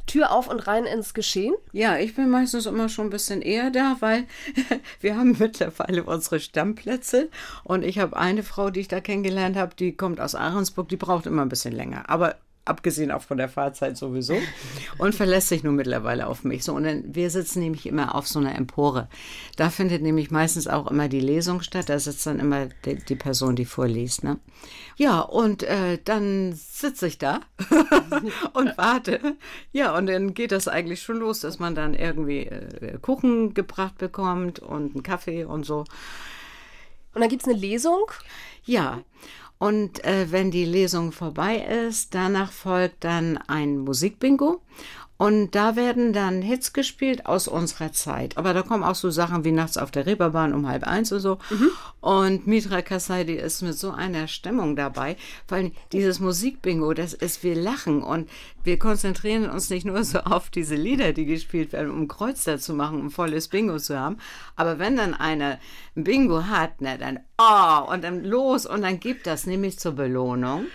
Tür 0.06 0.30
auf 0.30 0.48
und 0.48 0.60
rein 0.60 0.84
ins 0.84 1.14
Geschehen. 1.14 1.54
Ja, 1.72 1.98
ich 1.98 2.14
bin 2.14 2.30
meistens 2.30 2.66
immer 2.66 2.88
schon 2.88 3.08
ein 3.08 3.10
bisschen 3.10 3.42
eher 3.42 3.70
da, 3.70 3.96
weil 4.00 4.24
wir 5.00 5.16
haben 5.16 5.36
mittlerweile 5.38 6.04
unsere 6.04 6.38
Stammplätze 6.38 7.28
und 7.64 7.82
ich 7.84 7.98
habe 7.98 8.16
eine 8.16 8.42
Frau, 8.42 8.70
die 8.70 8.80
ich 8.80 8.88
da 8.88 9.00
kennengelernt 9.00 9.56
habe, 9.56 9.74
die 9.74 9.96
kommt 9.96 10.20
aus 10.20 10.34
Ahrensburg, 10.34 10.88
die 10.88 10.96
braucht 10.96 11.26
immer 11.26 11.42
ein 11.42 11.48
bisschen 11.48 11.74
länger. 11.74 12.08
Aber 12.08 12.36
abgesehen 12.66 13.10
auch 13.10 13.22
von 13.22 13.38
der 13.38 13.48
Fahrzeit 13.48 13.96
sowieso 13.96 14.36
und 14.98 15.14
verlässt 15.14 15.48
sich 15.48 15.62
nun 15.62 15.76
mittlerweile 15.76 16.26
auf 16.26 16.44
mich. 16.44 16.64
So, 16.64 16.74
und 16.74 16.84
dann, 16.84 17.14
wir 17.14 17.30
sitzen 17.30 17.60
nämlich 17.60 17.86
immer 17.86 18.14
auf 18.14 18.26
so 18.26 18.38
einer 18.38 18.54
Empore. 18.54 19.08
Da 19.56 19.70
findet 19.70 20.02
nämlich 20.02 20.30
meistens 20.30 20.66
auch 20.66 20.90
immer 20.90 21.08
die 21.08 21.20
Lesung 21.20 21.62
statt. 21.62 21.88
Da 21.88 21.98
sitzt 21.98 22.26
dann 22.26 22.40
immer 22.40 22.66
die, 22.84 22.96
die 22.96 23.14
Person, 23.14 23.56
die 23.56 23.64
vorliest. 23.64 24.24
Ne? 24.24 24.38
Ja, 24.96 25.20
und 25.20 25.62
äh, 25.62 25.98
dann 26.04 26.52
sitze 26.54 27.06
ich 27.06 27.18
da 27.18 27.40
und 28.52 28.76
warte. 28.76 29.36
Ja, 29.72 29.96
und 29.96 30.06
dann 30.06 30.34
geht 30.34 30.52
das 30.52 30.68
eigentlich 30.68 31.02
schon 31.02 31.16
los, 31.16 31.40
dass 31.40 31.58
man 31.58 31.74
dann 31.74 31.94
irgendwie 31.94 32.46
äh, 32.46 32.98
Kuchen 33.00 33.54
gebracht 33.54 33.96
bekommt 33.98 34.58
und 34.58 34.94
einen 34.94 35.02
Kaffee 35.04 35.44
und 35.44 35.64
so. 35.64 35.84
Und 37.14 37.20
dann 37.20 37.30
gibt 37.30 37.42
es 37.42 37.48
eine 37.48 37.58
Lesung. 37.58 38.10
Ja, 38.64 39.02
und 39.58 40.04
äh, 40.04 40.30
wenn 40.30 40.50
die 40.50 40.64
Lesung 40.64 41.12
vorbei 41.12 41.56
ist, 41.86 42.14
danach 42.14 42.52
folgt 42.52 43.04
dann 43.04 43.38
ein 43.46 43.78
Musikbingo. 43.78 44.60
Und 45.18 45.54
da 45.54 45.76
werden 45.76 46.12
dann 46.12 46.42
Hits 46.42 46.74
gespielt 46.74 47.24
aus 47.24 47.48
unserer 47.48 47.90
Zeit. 47.92 48.36
Aber 48.36 48.52
da 48.52 48.62
kommen 48.62 48.84
auch 48.84 48.94
so 48.94 49.08
Sachen 49.08 49.44
wie 49.44 49.52
nachts 49.52 49.78
auf 49.78 49.90
der 49.90 50.04
Reeperbahn 50.04 50.52
um 50.52 50.68
halb 50.68 50.84
eins 50.86 51.10
und 51.10 51.20
so. 51.20 51.38
Und 52.00 52.46
Mitra 52.46 52.82
Kasai, 52.82 53.24
die 53.24 53.36
ist 53.36 53.62
mit 53.62 53.78
so 53.78 53.92
einer 53.92 54.28
Stimmung 54.28 54.76
dabei. 54.76 55.16
Vor 55.46 55.56
allem 55.56 55.72
dieses 55.92 56.20
Musikbingo, 56.20 56.92
das 56.92 57.14
ist, 57.14 57.42
wir 57.42 57.54
lachen 57.54 58.02
und 58.02 58.28
wir 58.66 58.78
konzentrieren 58.78 59.48
uns 59.48 59.70
nicht 59.70 59.86
nur 59.86 60.02
so 60.04 60.18
auf 60.20 60.50
diese 60.50 60.74
Lieder, 60.74 61.12
die 61.12 61.24
gespielt 61.24 61.72
werden, 61.72 61.90
um 61.90 62.08
Kreuzer 62.08 62.58
zu 62.58 62.74
machen, 62.74 63.00
um 63.00 63.10
volles 63.10 63.48
Bingo 63.48 63.78
zu 63.78 63.98
haben. 63.98 64.18
Aber 64.56 64.78
wenn 64.78 64.96
dann 64.96 65.14
einer 65.14 65.58
ein 65.96 66.04
Bingo 66.04 66.44
hat, 66.44 66.74
na 66.80 66.96
dann, 66.96 67.20
oh, 67.38 67.92
und 67.92 68.04
dann 68.04 68.24
los 68.24 68.66
und 68.66 68.82
dann 68.82 69.00
gibt 69.00 69.26
das 69.26 69.46
nämlich 69.46 69.78
zur 69.78 69.92
Belohnung 69.92 70.66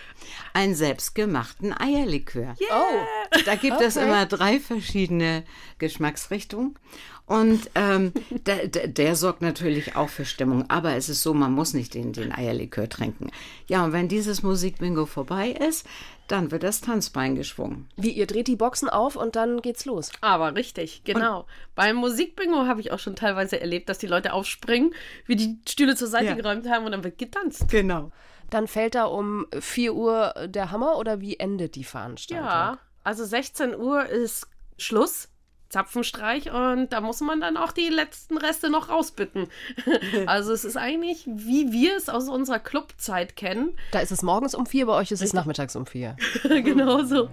einen 0.52 0.74
selbstgemachten 0.74 1.78
Eierlikör. 1.78 2.54
Oh. 2.70 3.38
Da 3.44 3.54
gibt 3.54 3.80
es 3.80 3.96
immer 3.96 4.26
drei 4.26 4.58
verschiedene 4.58 5.44
Geschmacksrichtungen. 5.78 6.76
Und 7.26 7.70
ähm, 7.76 8.12
der, 8.30 8.68
der, 8.68 8.88
der 8.88 9.16
sorgt 9.16 9.42
natürlich 9.42 9.96
auch 9.96 10.08
für 10.08 10.24
Stimmung. 10.24 10.68
Aber 10.68 10.96
es 10.96 11.08
ist 11.08 11.22
so, 11.22 11.32
man 11.32 11.52
muss 11.52 11.72
nicht 11.72 11.94
den, 11.94 12.12
den 12.12 12.32
Eierlikör 12.32 12.88
trinken. 12.88 13.30
Ja, 13.68 13.84
und 13.84 13.92
wenn 13.92 14.08
dieses 14.08 14.42
Musikbingo 14.42 15.06
vorbei 15.06 15.50
ist, 15.50 15.86
dann 16.32 16.50
wird 16.50 16.62
das 16.62 16.80
Tanzbein 16.80 17.34
geschwungen. 17.34 17.88
Wie, 17.96 18.10
ihr 18.10 18.26
dreht 18.26 18.48
die 18.48 18.56
Boxen 18.56 18.88
auf 18.88 19.16
und 19.16 19.36
dann 19.36 19.60
geht's 19.60 19.84
los. 19.84 20.10
Aber 20.22 20.54
richtig, 20.54 21.02
genau. 21.04 21.46
Beim 21.74 21.96
Musikbingo 21.96 22.66
habe 22.66 22.80
ich 22.80 22.90
auch 22.90 22.98
schon 22.98 23.16
teilweise 23.16 23.60
erlebt, 23.60 23.88
dass 23.88 23.98
die 23.98 24.06
Leute 24.06 24.32
aufspringen, 24.32 24.94
wie 25.26 25.36
die 25.36 25.58
Stühle 25.68 25.94
zur 25.94 26.08
Seite 26.08 26.26
Ja. 26.26 26.34
geräumt 26.34 26.68
haben 26.68 26.86
und 26.86 26.92
dann 26.92 27.04
wird 27.04 27.18
getanzt. 27.18 27.68
Genau. 27.68 28.10
Dann 28.50 28.66
fällt 28.66 28.94
da 28.94 29.04
um 29.04 29.46
4 29.60 29.94
Uhr 29.94 30.34
der 30.46 30.70
Hammer 30.70 30.96
oder 30.98 31.20
wie 31.20 31.36
endet 31.38 31.74
die 31.74 31.84
Veranstaltung? 31.84 32.46
Ja, 32.46 32.78
also 33.04 33.24
16 33.24 33.74
Uhr 33.76 34.06
ist 34.06 34.46
Schluss. 34.78 35.28
Zapfenstreich 35.72 36.52
und 36.52 36.92
da 36.92 37.00
muss 37.00 37.20
man 37.20 37.40
dann 37.40 37.56
auch 37.56 37.72
die 37.72 37.88
letzten 37.88 38.36
Reste 38.36 38.68
noch 38.68 38.90
rausbitten. 38.90 39.48
also 40.26 40.52
es 40.52 40.66
ist 40.66 40.76
eigentlich, 40.76 41.24
wie 41.26 41.72
wir 41.72 41.96
es 41.96 42.10
aus 42.10 42.28
unserer 42.28 42.58
Clubzeit 42.58 43.36
kennen. 43.36 43.74
Da 43.90 44.00
ist 44.00 44.12
es 44.12 44.22
morgens 44.22 44.54
um 44.54 44.66
vier, 44.66 44.84
bei 44.84 44.92
euch 44.92 45.10
ist 45.10 45.22
es 45.22 45.32
nachmittags 45.32 45.74
um 45.74 45.86
vier. 45.86 46.16
genau 46.44 47.02
so. 47.04 47.30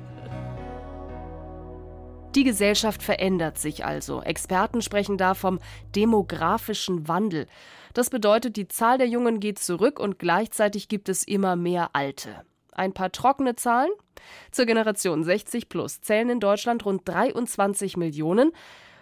Die 2.33 2.45
Gesellschaft 2.45 3.03
verändert 3.03 3.57
sich 3.57 3.83
also. 3.83 4.21
Experten 4.21 4.81
sprechen 4.81 5.17
da 5.17 5.33
vom 5.33 5.59
demografischen 5.95 7.09
Wandel. 7.09 7.45
Das 7.93 8.09
bedeutet, 8.09 8.55
die 8.55 8.69
Zahl 8.69 8.97
der 8.97 9.07
Jungen 9.07 9.41
geht 9.41 9.59
zurück 9.59 9.99
und 9.99 10.17
gleichzeitig 10.17 10.87
gibt 10.87 11.09
es 11.09 11.25
immer 11.25 11.57
mehr 11.57 11.89
Alte. 11.91 12.45
Ein 12.71 12.93
paar 12.93 13.11
trockene 13.11 13.55
Zahlen. 13.55 13.91
Zur 14.51 14.65
Generation 14.65 15.23
60 15.23 15.69
plus 15.69 16.01
zählen 16.01 16.29
in 16.29 16.39
Deutschland 16.39 16.85
rund 16.85 17.07
23 17.07 17.97
Millionen. 17.97 18.51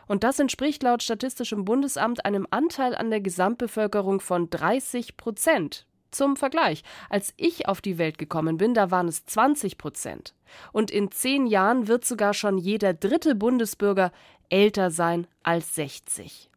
Und 0.07 0.23
das 0.23 0.39
entspricht 0.39 0.83
laut 0.83 1.03
Statistischem 1.03 1.65
Bundesamt 1.65 2.25
einem 2.25 2.47
Anteil 2.49 2.95
an 2.95 3.09
der 3.09 3.21
Gesamtbevölkerung 3.21 4.19
von 4.21 4.49
30 4.49 5.17
Prozent. 5.17 5.85
Zum 6.11 6.37
Vergleich, 6.37 6.83
als 7.09 7.33
ich 7.35 7.67
auf 7.67 7.81
die 7.81 7.97
Welt 7.97 8.17
gekommen 8.17 8.57
bin, 8.57 8.73
da 8.73 8.91
waren 8.91 9.09
es 9.09 9.25
20 9.25 9.77
Prozent. 9.77 10.33
Und 10.71 10.89
in 10.89 11.11
zehn 11.11 11.47
Jahren 11.47 11.87
wird 11.87 12.05
sogar 12.05 12.33
schon 12.33 12.57
jeder 12.57 12.93
dritte 12.93 13.35
Bundesbürger 13.35 14.11
älter 14.49 14.89
sein 14.89 15.27
als 15.43 15.75
60. 15.75 16.49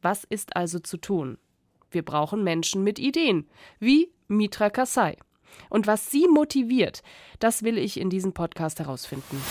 Was 0.00 0.24
ist 0.24 0.56
also 0.56 0.78
zu 0.78 0.96
tun? 0.96 1.38
Wir 1.90 2.04
brauchen 2.04 2.42
Menschen 2.42 2.82
mit 2.82 2.98
Ideen, 2.98 3.48
wie 3.78 4.10
Mitra 4.28 4.70
Kasai. 4.70 5.16
Und 5.68 5.86
was 5.86 6.10
sie 6.10 6.28
motiviert, 6.28 7.02
das 7.38 7.62
will 7.62 7.78
ich 7.78 8.00
in 8.00 8.10
diesem 8.10 8.32
Podcast 8.32 8.78
herausfinden. 8.78 9.42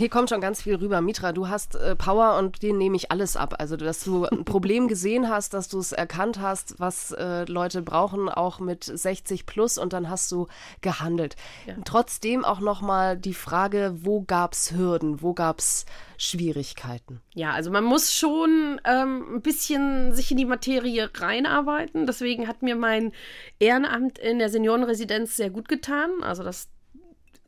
Hier 0.00 0.08
kommt 0.08 0.30
schon 0.30 0.40
ganz 0.40 0.62
viel 0.62 0.76
rüber. 0.76 1.02
Mitra, 1.02 1.32
du 1.32 1.48
hast 1.48 1.74
äh, 1.74 1.94
Power 1.94 2.38
und 2.38 2.62
dir 2.62 2.72
nehme 2.72 2.96
ich 2.96 3.10
alles 3.10 3.36
ab. 3.36 3.56
Also, 3.58 3.76
dass 3.76 4.02
du 4.02 4.24
ein 4.24 4.46
Problem 4.46 4.88
gesehen 4.88 5.28
hast, 5.28 5.52
dass 5.52 5.68
du 5.68 5.78
es 5.78 5.92
erkannt 5.92 6.40
hast, 6.40 6.80
was 6.80 7.10
äh, 7.10 7.44
Leute 7.44 7.82
brauchen, 7.82 8.30
auch 8.30 8.60
mit 8.60 8.82
60 8.82 9.44
plus 9.44 9.76
und 9.76 9.92
dann 9.92 10.08
hast 10.08 10.32
du 10.32 10.46
gehandelt. 10.80 11.36
Ja. 11.66 11.74
Trotzdem 11.84 12.46
auch 12.46 12.60
nochmal 12.60 13.18
die 13.18 13.34
Frage, 13.34 13.94
wo 14.00 14.22
gab 14.22 14.54
es 14.54 14.72
Hürden, 14.72 15.20
wo 15.20 15.34
gab 15.34 15.58
es 15.58 15.84
Schwierigkeiten? 16.16 17.20
Ja, 17.34 17.50
also 17.50 17.70
man 17.70 17.84
muss 17.84 18.14
schon 18.14 18.80
ähm, 18.86 19.34
ein 19.34 19.42
bisschen 19.42 20.14
sich 20.14 20.30
in 20.30 20.38
die 20.38 20.46
Materie 20.46 21.10
reinarbeiten. 21.12 22.06
Deswegen 22.06 22.48
hat 22.48 22.62
mir 22.62 22.74
mein 22.74 23.12
Ehrenamt 23.58 24.18
in 24.18 24.38
der 24.38 24.48
Seniorenresidenz 24.48 25.36
sehr 25.36 25.50
gut 25.50 25.68
getan. 25.68 26.22
Also 26.22 26.42
das 26.42 26.70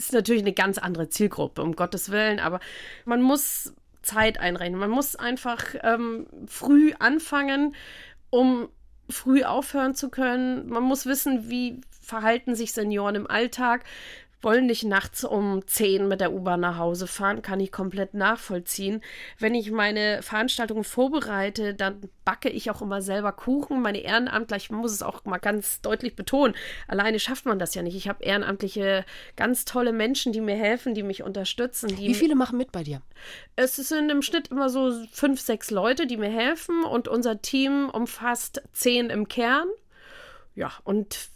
ist 0.05 0.13
natürlich 0.13 0.43
eine 0.43 0.53
ganz 0.53 0.79
andere 0.79 1.09
Zielgruppe, 1.09 1.63
um 1.63 1.77
Gottes 1.77 2.11
Willen, 2.11 2.41
aber 2.41 2.61
man 3.05 3.23
muss 3.23 3.75
Zeit 4.03 4.39
einrechnen. 4.39 4.81
Man 4.81 4.91
muss 4.91 5.17
einfach 5.17 5.65
ähm, 5.83 6.27
früh 6.47 6.93
anfangen, 6.99 7.75
um 8.31 8.69
früh 9.09 9.45
aufhören 9.45 9.95
zu 9.95 10.11
können. 10.11 10.69
Man 10.69 10.83
muss 10.83 11.07
wissen, 11.07 11.49
wie 11.49 11.81
verhalten 12.01 12.55
sich 12.55 12.73
Senioren 12.73 13.15
im 13.15 13.27
Alltag 13.31 13.85
wollen 14.43 14.67
nicht 14.67 14.85
nachts 14.85 15.25
um 15.25 15.67
10 15.67 16.09
mit 16.09 16.21
der 16.21 16.33
U-Bahn 16.33 16.61
nach 16.61 16.79
Hause 16.79 17.07
fahren, 17.07 17.43
kann 17.43 17.61
ich 17.61 17.73
komplett 17.73 18.15
nachvollziehen. 18.15 19.01
Wenn 19.39 19.55
ich 19.55 19.71
meine 19.71 20.23
Veranstaltungen 20.23 20.85
vorbereite, 20.85 21.75
dann 21.75 22.01
backe 22.25 22.49
ich 22.49 22.71
auch 22.71 22.83
immer 22.83 23.03
selber 23.03 23.33
Kuchen. 23.33 23.81
Meine 23.81 24.01
Ehrenamtler, 24.01 24.57
ich 24.57 24.71
muss 24.71 24.93
es 24.93 25.03
auch 25.03 25.25
mal 25.25 25.39
ganz 25.39 25.81
deutlich 25.81 26.17
betonen, 26.17 26.55
alleine 26.89 27.19
schafft 27.19 27.47
man 27.47 27.59
das 27.59 27.75
ja 27.75 27.83
nicht. 27.83 27.97
Ich 27.97 28.09
habe 28.09 28.25
ehrenamtliche, 28.25 29.05
ganz 29.37 29.65
tolle 29.65 29.93
Menschen, 29.93 30.33
die 30.33 30.41
mir 30.41 30.57
helfen, 30.57 30.95
die 30.95 31.03
mich 31.03 31.23
unterstützen. 31.23 31.89
Die 31.89 32.09
Wie 32.09 32.15
viele 32.15 32.35
machen 32.35 32.59
mit 32.59 32.73
bei 32.73 32.83
dir? 32.83 33.03
Es 33.57 33.77
sind 33.77 34.11
im 34.11 34.23
Schnitt 34.23 34.49
immer 34.49 34.69
so 34.69 34.93
fünf, 35.13 35.41
sechs 35.41 35.71
Leute, 35.71 36.07
die 36.07 36.17
mir 36.17 36.31
helfen 36.31 36.85
und 36.85 37.09
unser 37.09 37.41
Team 37.41 37.91
umfasst 37.91 38.63
zehn 38.73 39.11
im 39.11 39.29
Kern. 39.29 39.69
Ja, 40.55 40.73
und 40.85 41.31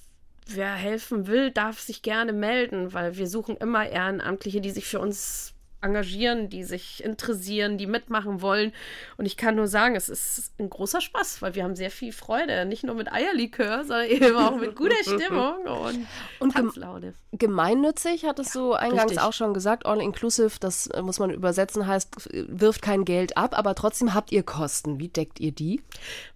wer 0.47 0.73
helfen 0.73 1.26
will, 1.26 1.50
darf 1.50 1.81
sich 1.81 2.03
gerne 2.03 2.33
melden, 2.33 2.93
weil 2.93 3.17
wir 3.17 3.26
suchen 3.26 3.57
immer 3.57 3.88
Ehrenamtliche, 3.88 4.61
die 4.61 4.71
sich 4.71 4.87
für 4.87 5.00
uns 5.00 5.57
engagieren, 5.83 6.49
die 6.49 6.65
sich 6.65 7.05
interessieren, 7.05 7.79
die 7.79 7.87
mitmachen 7.87 8.41
wollen. 8.41 8.73
Und 9.17 9.26
ich 9.26 9.37
kann 9.37 9.55
nur 9.57 9.69
sagen, 9.69 9.95
es 9.95 10.09
ist 10.09 10.53
ein 10.59 10.71
großer 10.71 11.00
Spaß, 11.00 11.43
weil 11.43 11.55
wir 11.55 11.65
haben 11.65 11.76
sehr 11.76 11.91
viel 11.91 12.12
Freude. 12.12 12.65
Nicht 12.65 12.85
nur 12.85 12.95
mit 12.95 13.12
Eierlikör, 13.12 13.85
sondern 13.85 14.07
eben 14.09 14.37
auch 14.37 14.57
mit 14.57 14.75
guter 14.75 14.97
Stimmung 15.03 15.55
und, 15.65 16.07
und 16.41 16.55
Tanzlaune. 16.55 17.15
Gemeinnützig, 17.33 18.25
hattest 18.25 18.55
ja, 18.55 18.61
du 18.61 18.73
eingangs 18.73 19.12
richtig. 19.12 19.21
auch 19.21 19.33
schon 19.33 19.55
gesagt, 19.55 19.87
all 19.87 20.00
inclusive, 20.00 20.59
das 20.59 20.88
äh, 20.88 21.03
muss 21.03 21.19
man 21.19 21.31
übersetzen, 21.31 21.87
heißt, 21.87 22.31
wirft 22.33 22.83
kein 22.83 23.05
Geld 23.05 23.37
ab, 23.37 23.57
aber 23.57 23.75
trotzdem 23.75 24.15
habt 24.15 24.33
ihr 24.33 24.43
Kosten. 24.43 24.99
Wie 24.99 25.09
deckt 25.09 25.41
ihr 25.41 25.53
die? 25.53 25.83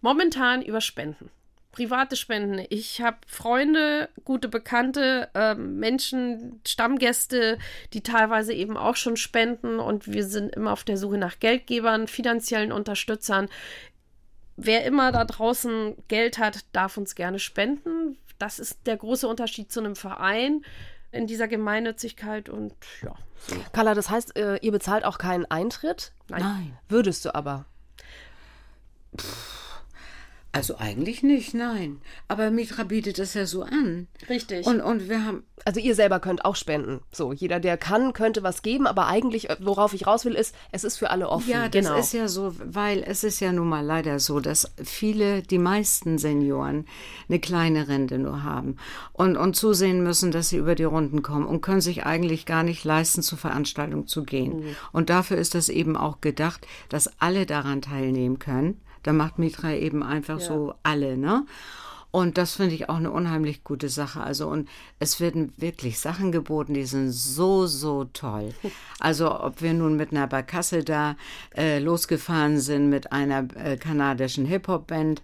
Momentan 0.01 0.63
über 0.63 0.81
Spenden 0.81 1.31
private 1.81 2.15
Spenden. 2.15 2.63
Ich 2.69 3.01
habe 3.01 3.17
Freunde, 3.27 4.11
gute 4.27 4.49
Bekannte, 4.49 5.31
äh, 5.33 5.55
Menschen, 5.55 6.61
Stammgäste, 6.67 7.57
die 7.95 8.03
teilweise 8.03 8.53
eben 8.53 8.77
auch 8.77 8.97
schon 8.97 9.17
spenden 9.17 9.81
und 9.81 10.07
wir 10.07 10.27
sind 10.27 10.55
immer 10.55 10.73
auf 10.73 10.85
der 10.85 10.99
Suche 10.99 11.17
nach 11.17 11.39
Geldgebern, 11.39 12.07
finanziellen 12.07 12.71
Unterstützern. 12.71 13.49
Wer 14.57 14.85
immer 14.85 15.11
da 15.11 15.25
draußen 15.25 15.97
Geld 16.09 16.37
hat, 16.37 16.67
darf 16.73 16.99
uns 16.99 17.15
gerne 17.15 17.39
spenden. 17.39 18.19
Das 18.39 18.59
ist 18.59 18.87
der 18.87 18.99
große 18.99 19.27
Unterschied 19.27 19.73
zu 19.73 19.81
einem 19.81 19.97
Verein 19.97 20.63
in 21.13 21.27
dieser 21.27 21.49
Gemeinnützigkeit 21.49 22.51
und 22.51 22.75
ja. 23.03 23.15
So. 23.49 23.57
Carla, 23.73 23.95
das 23.95 24.11
heißt, 24.11 24.37
äh, 24.37 24.59
ihr 24.59 24.71
bezahlt 24.71 25.07
auch 25.07 25.17
keinen 25.17 25.47
Eintritt? 25.47 26.13
Nein. 26.29 26.43
Nein. 26.43 26.79
Würdest 26.91 27.25
du 27.25 27.35
aber? 27.35 27.65
Pff. 29.17 29.60
Also 30.53 30.79
eigentlich 30.79 31.23
nicht, 31.23 31.55
nein. 31.55 32.01
Aber 32.27 32.51
Mitra 32.51 32.83
bietet 32.83 33.21
das 33.21 33.35
ja 33.35 33.47
so 33.47 33.63
an. 33.63 34.09
Richtig. 34.29 34.67
Und, 34.67 34.81
und 34.81 35.09
wir 35.09 35.25
haben. 35.25 35.45
Also 35.65 35.79
ihr 35.79 35.95
selber 35.95 36.19
könnt 36.19 36.45
auch 36.45 36.57
spenden. 36.57 37.01
So, 37.13 37.33
jeder, 37.33 37.61
der 37.61 37.77
kann, 37.77 38.15
könnte 38.15 38.43
was 38.43 38.63
geben, 38.63 38.87
aber 38.87 39.07
eigentlich, 39.07 39.47
worauf 39.61 39.93
ich 39.93 40.07
raus 40.07 40.25
will, 40.25 40.35
ist, 40.35 40.55
es 40.73 40.85
ist 40.85 40.97
für 40.97 41.11
alle 41.11 41.29
offen. 41.29 41.51
Ja, 41.51 41.69
das 41.69 41.85
genau. 41.85 41.99
ist 41.99 42.15
ja 42.15 42.29
so, 42.29 42.55
weil 42.59 43.05
es 43.07 43.23
ist 43.23 43.41
ja 43.41 43.53
nun 43.53 43.69
mal 43.69 43.85
leider 43.85 44.19
so, 44.19 44.41
dass 44.41 44.73
viele, 44.83 45.43
die 45.43 45.59
meisten 45.59 46.19
Senioren 46.19 46.87
eine 47.29 47.39
kleine 47.39 47.89
Rente 47.89 48.19
nur 48.19 48.43
haben 48.43 48.77
und, 49.13 49.37
und 49.37 49.55
zusehen 49.55 50.03
müssen, 50.03 50.33
dass 50.33 50.49
sie 50.49 50.57
über 50.57 50.75
die 50.75 50.85
Runden 50.85 51.23
kommen 51.23 51.47
und 51.47 51.61
können 51.61 51.83
sich 51.83 52.07
eigentlich 52.07 52.47
gar 52.47 52.63
nicht 52.63 52.83
leisten, 52.83 53.23
zur 53.23 53.39
Veranstaltung 53.39 54.07
zu 54.07 54.25
gehen. 54.25 54.61
Mhm. 54.61 54.77
Und 54.93 55.11
dafür 55.11 55.37
ist 55.37 55.55
das 55.55 55.69
eben 55.69 55.97
auch 55.97 56.23
gedacht, 56.23 56.67
dass 56.89 57.21
alle 57.21 57.45
daran 57.45 57.83
teilnehmen 57.83 58.39
können. 58.39 58.81
Da 59.03 59.13
macht 59.13 59.39
Mitra 59.39 59.73
eben 59.73 60.03
einfach 60.03 60.41
ja. 60.41 60.47
so 60.47 60.75
alle, 60.83 61.17
ne? 61.17 61.45
Und 62.13 62.39
das 62.39 62.55
finde 62.55 62.75
ich 62.75 62.89
auch 62.89 62.97
eine 62.97 63.13
unheimlich 63.13 63.63
gute 63.63 63.89
Sache. 63.89 64.21
Also, 64.21 64.49
und 64.49 64.69
es 64.99 65.21
werden 65.21 65.53
wirklich 65.57 66.01
Sachen 66.01 66.33
geboten, 66.33 66.75
die 66.75 66.85
sind 66.85 67.13
so, 67.13 67.67
so 67.67 68.05
toll. 68.05 68.53
Also, 69.03 69.41
ob 69.41 69.63
wir 69.63 69.73
nun 69.73 69.97
mit 69.97 70.13
einer 70.13 70.27
Barkasse 70.27 70.85
da 70.85 71.17
äh, 71.57 71.79
losgefahren 71.79 72.59
sind, 72.61 72.91
mit 72.91 73.13
einer 73.13 73.47
äh, 73.57 73.79
kanadischen 73.79 74.45
Hip-Hop-Band, 74.45 75.23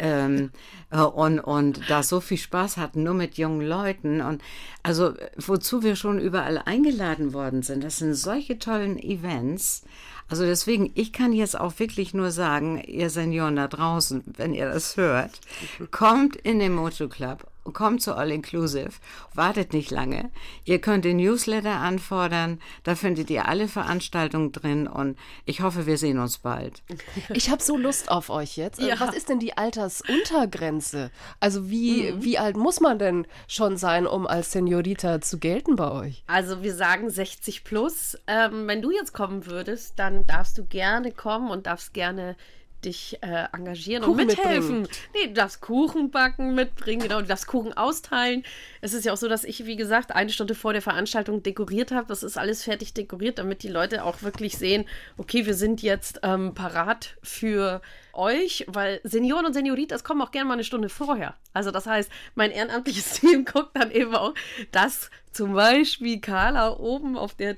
ähm, 0.00 0.50
äh, 0.90 0.98
und, 0.98 1.38
und 1.38 1.88
da 1.88 2.02
so 2.02 2.20
viel 2.20 2.38
Spaß 2.38 2.78
hatten, 2.78 3.04
nur 3.04 3.14
mit 3.14 3.38
jungen 3.38 3.60
Leuten. 3.60 4.20
Und 4.22 4.42
also, 4.82 5.14
wozu 5.36 5.84
wir 5.84 5.94
schon 5.94 6.18
überall 6.18 6.58
eingeladen 6.58 7.32
worden 7.32 7.62
sind, 7.62 7.84
das 7.84 7.98
sind 7.98 8.14
solche 8.14 8.58
tollen 8.58 8.98
Events. 8.98 9.84
Also 10.28 10.44
deswegen, 10.44 10.90
ich 10.94 11.12
kann 11.12 11.32
jetzt 11.32 11.58
auch 11.58 11.78
wirklich 11.78 12.14
nur 12.14 12.30
sagen, 12.30 12.82
ihr 12.82 13.10
Senioren 13.10 13.56
da 13.56 13.68
draußen, 13.68 14.22
wenn 14.36 14.54
ihr 14.54 14.70
das 14.70 14.96
hört, 14.96 15.40
kommt 15.90 16.36
in 16.36 16.58
den 16.58 16.74
Moto 16.74 17.08
Club 17.08 17.46
kommt 17.64 18.02
zu 18.02 18.14
All 18.14 18.30
Inclusive, 18.30 18.90
wartet 19.34 19.72
nicht 19.72 19.90
lange. 19.90 20.30
Ihr 20.64 20.80
könnt 20.80 21.04
den 21.04 21.18
Newsletter 21.18 21.76
anfordern, 21.76 22.60
da 22.82 22.94
findet 22.94 23.30
ihr 23.30 23.46
alle 23.46 23.68
Veranstaltungen 23.68 24.52
drin 24.52 24.86
und 24.86 25.18
ich 25.44 25.60
hoffe, 25.60 25.86
wir 25.86 25.98
sehen 25.98 26.18
uns 26.18 26.38
bald. 26.38 26.82
Ich 27.34 27.50
habe 27.50 27.62
so 27.62 27.76
Lust 27.76 28.10
auf 28.10 28.30
euch 28.30 28.56
jetzt. 28.56 28.80
Ja. 28.80 28.98
Was 29.00 29.14
ist 29.14 29.28
denn 29.28 29.38
die 29.38 29.56
Altersuntergrenze? 29.56 31.10
Also 31.40 31.70
wie, 31.70 32.12
mhm. 32.12 32.24
wie 32.24 32.38
alt 32.38 32.56
muss 32.56 32.80
man 32.80 32.98
denn 32.98 33.26
schon 33.48 33.76
sein, 33.76 34.06
um 34.06 34.26
als 34.26 34.52
Senorita 34.52 35.20
zu 35.20 35.38
gelten 35.38 35.76
bei 35.76 35.90
euch? 35.90 36.24
Also 36.26 36.62
wir 36.62 36.74
sagen 36.74 37.10
60 37.10 37.64
plus. 37.64 38.18
Ähm, 38.26 38.66
wenn 38.66 38.82
du 38.82 38.90
jetzt 38.90 39.12
kommen 39.12 39.46
würdest, 39.46 39.98
dann 39.98 40.26
darfst 40.26 40.58
du 40.58 40.64
gerne 40.64 41.12
kommen 41.12 41.50
und 41.50 41.66
darfst 41.66 41.94
gerne 41.94 42.36
dich 42.84 43.18
äh, 43.22 43.46
engagieren 43.52 44.04
Kuchen 44.04 44.20
und 44.20 44.26
mithelfen. 44.26 44.82
Mitbringen. 44.82 45.08
Nee, 45.14 45.26
du 45.28 45.32
darfst 45.34 45.60
Kuchen 45.60 46.10
backen, 46.10 46.54
mitbringen, 46.54 47.02
genau, 47.02 47.20
du 47.20 47.26
darfst 47.26 47.46
Kuchen 47.46 47.72
austeilen. 47.72 48.44
Es 48.80 48.92
ist 48.94 49.04
ja 49.04 49.12
auch 49.12 49.16
so, 49.16 49.28
dass 49.28 49.44
ich, 49.44 49.66
wie 49.66 49.76
gesagt, 49.76 50.12
eine 50.12 50.30
Stunde 50.30 50.54
vor 50.54 50.72
der 50.72 50.82
Veranstaltung 50.82 51.42
dekoriert 51.42 51.92
habe. 51.92 52.06
Das 52.08 52.22
ist 52.22 52.36
alles 52.36 52.64
fertig 52.64 52.94
dekoriert, 52.94 53.38
damit 53.38 53.62
die 53.62 53.68
Leute 53.68 54.04
auch 54.04 54.22
wirklich 54.22 54.58
sehen, 54.58 54.84
okay, 55.16 55.46
wir 55.46 55.54
sind 55.54 55.82
jetzt 55.82 56.20
ähm, 56.22 56.54
parat 56.54 57.16
für 57.22 57.80
euch, 58.12 58.64
weil 58.68 59.00
Senioren 59.04 59.46
und 59.46 59.54
Senioritas 59.54 60.04
kommen 60.04 60.22
auch 60.22 60.30
gerne 60.30 60.48
mal 60.48 60.54
eine 60.54 60.64
Stunde 60.64 60.88
vorher. 60.88 61.34
Also 61.52 61.70
das 61.70 61.86
heißt, 61.86 62.10
mein 62.34 62.50
ehrenamtliches 62.50 63.12
Team 63.20 63.44
guckt 63.44 63.70
dann 63.74 63.90
eben 63.90 64.14
auch, 64.14 64.34
dass 64.70 65.10
zum 65.32 65.54
Beispiel 65.54 66.20
Carla 66.20 66.76
oben 66.76 67.16
auf 67.16 67.34
der 67.34 67.56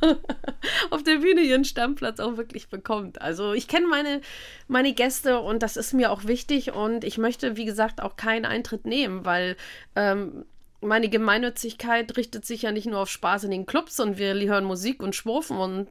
auf 0.90 1.02
der 1.02 1.18
Bühne 1.18 1.42
ihren 1.42 1.64
Stammplatz 1.64 2.20
auch 2.20 2.36
wirklich 2.36 2.68
bekommt. 2.68 3.20
Also 3.20 3.52
ich 3.52 3.68
kenne 3.68 3.86
meine, 3.86 4.20
meine 4.68 4.92
Gäste 4.92 5.40
und 5.40 5.62
das 5.62 5.76
ist 5.76 5.92
mir 5.92 6.10
auch 6.10 6.24
wichtig 6.24 6.72
und 6.72 7.04
ich 7.04 7.18
möchte, 7.18 7.56
wie 7.56 7.64
gesagt, 7.64 8.02
auch 8.02 8.16
keinen 8.16 8.44
Eintritt 8.44 8.86
nehmen, 8.86 9.24
weil 9.24 9.56
ähm, 9.96 10.44
meine 10.80 11.08
Gemeinnützigkeit 11.08 12.16
richtet 12.16 12.46
sich 12.46 12.62
ja 12.62 12.72
nicht 12.72 12.86
nur 12.86 13.00
auf 13.00 13.10
Spaß 13.10 13.44
in 13.44 13.50
den 13.50 13.66
Clubs 13.66 14.00
und 14.00 14.18
wir 14.18 14.34
hören 14.34 14.64
Musik 14.64 15.02
und 15.02 15.14
schwurfen 15.14 15.58
und 15.58 15.88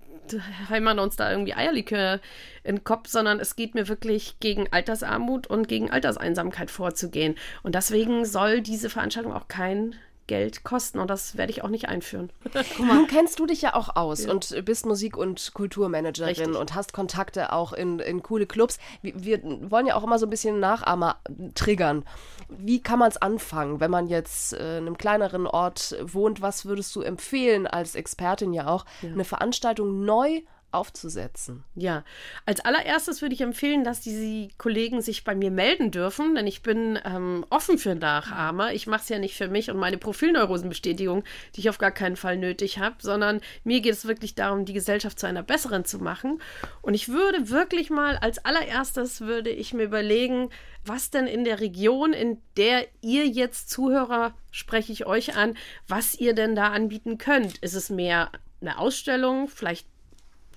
heimern 0.70 1.00
uns 1.00 1.16
da 1.16 1.32
irgendwie 1.32 1.54
Eierlikör 1.54 2.20
in 2.64 2.78
den 2.78 2.84
Kopf, 2.84 3.08
sondern 3.08 3.40
es 3.40 3.56
geht 3.56 3.76
mir 3.76 3.88
wirklich 3.88 4.40
gegen 4.40 4.72
Altersarmut 4.72 5.48
und 5.48 5.68
gegen 5.68 5.90
Alterseinsamkeit 5.90 6.70
vorzugehen. 6.70 7.36
Und 7.64 7.76
deswegen 7.76 8.26
soll 8.26 8.62
diese 8.62 8.90
Veranstaltung 8.90 9.34
auch 9.34 9.48
kein 9.48 9.96
Geld 10.30 10.64
kosten 10.64 11.00
und 11.00 11.10
das 11.10 11.38
werde 11.38 11.52
ich 11.52 11.64
auch 11.64 11.70
nicht 11.70 11.90
einführen. 11.90 12.30
Nun 12.78 13.08
kennst 13.08 13.40
du 13.40 13.48
dich 13.48 13.64
ja 13.64 13.74
auch 13.74 13.96
aus 13.96 14.26
ja. 14.26 14.32
und 14.32 14.64
bist 14.64 14.86
Musik- 14.86 15.18
und 15.18 15.56
Kulturmanagerin 15.56 16.30
Richtig. 16.30 16.56
und 16.56 16.76
hast 16.76 16.94
Kontakte 16.94 17.52
auch 17.52 17.74
in, 17.74 17.98
in 17.98 18.22
coole 18.22 18.46
Clubs. 18.46 18.78
Wir, 19.02 19.24
wir, 19.24 19.42
wollen 19.72 19.88
ja 19.88 19.96
auch 19.96 20.04
immer 20.04 20.20
so 20.20 20.28
ein 20.28 20.30
bisschen 20.30 20.60
Nachahmer 20.60 21.18
triggern. 21.56 22.06
Wie 22.48 22.80
kann 22.82 23.00
man 23.00 23.10
es 23.10 23.18
anfangen, 23.18 23.80
wenn 23.80 23.90
man 23.90 24.08
jetzt 24.08 24.54
äh, 24.54 24.78
in 24.78 24.86
einem 24.86 24.98
kleineren 25.00 25.48
Ort 25.48 25.96
wohnt? 26.04 26.44
Was 26.44 26.66
würdest 26.66 26.96
du 26.96 27.02
empfehlen 27.02 27.66
als 27.66 27.96
Expertin 27.96 28.54
ja 28.54 28.68
auch, 28.68 28.86
ja. 29.02 29.10
eine 29.10 29.26
Veranstaltung 29.26 30.06
neu 30.06 30.42
aufzusetzen. 30.72 31.64
Ja, 31.76 32.04
als 32.46 32.60
allererstes 32.62 33.22
würde 33.22 33.36
ich 33.36 33.42
empfehlen, 33.42 33.84
dass 33.84 34.02
die 34.02 34.50
Kollegen 34.58 35.02
sich 35.02 35.24
bei 35.24 35.36
mir 35.36 35.52
melden 35.52 35.92
dürfen, 35.92 36.36
denn 36.36 36.48
ich 36.48 36.62
bin 36.62 37.00
ähm, 37.04 37.46
offen 37.50 37.78
für 37.78 37.96
Nachahmer. 37.96 38.74
Ich 38.74 38.88
mache 38.88 39.02
es 39.02 39.10
ja 39.10 39.20
nicht 39.20 39.36
für 39.36 39.48
mich 39.48 39.72
und 39.72 39.78
meine 39.78 39.98
Profilneurosenbestätigung, 39.98 41.24
die 41.56 41.62
ich 41.62 41.70
auf 41.70 41.78
gar 41.78 41.92
keinen 41.92 42.16
Fall 42.16 42.38
nötig 42.38 42.80
habe, 42.80 42.96
sondern 43.00 43.42
mir 43.64 43.82
geht 43.82 43.94
es 43.94 44.08
wirklich 44.08 44.36
darum, 44.36 44.66
die 44.66 44.74
Gesellschaft 44.74 45.20
zu 45.20 45.28
einer 45.28 45.44
besseren 45.44 45.86
zu 45.86 46.00
machen. 46.00 46.42
Und 46.82 46.94
ich 46.94 47.10
würde 47.10 47.50
wirklich 47.50 47.90
mal 47.90 48.18
als 48.18 48.44
allererstes 48.46 49.22
würde 49.22 49.50
ich 49.50 49.74
mir 49.74 49.84
überlegen, 49.84 50.50
was 50.86 51.10
denn 51.10 51.28
in 51.28 51.44
der 51.44 51.60
Region, 51.60 52.14
in 52.14 52.42
der 52.58 52.88
ihr 53.02 53.28
jetzt 53.28 53.70
Zuhörer, 53.70 54.34
spreche 54.52 54.92
ich 54.92 55.06
euch 55.06 55.36
an, 55.36 55.56
was 55.88 56.16
ihr 56.16 56.34
denn 56.34 56.56
da 56.56 56.68
anbieten 56.68 57.18
könnt. 57.18 57.58
Ist 57.60 57.76
es 57.76 57.90
mehr 57.90 58.32
eine 58.62 58.78
Ausstellung, 58.78 59.48
vielleicht 59.48 59.88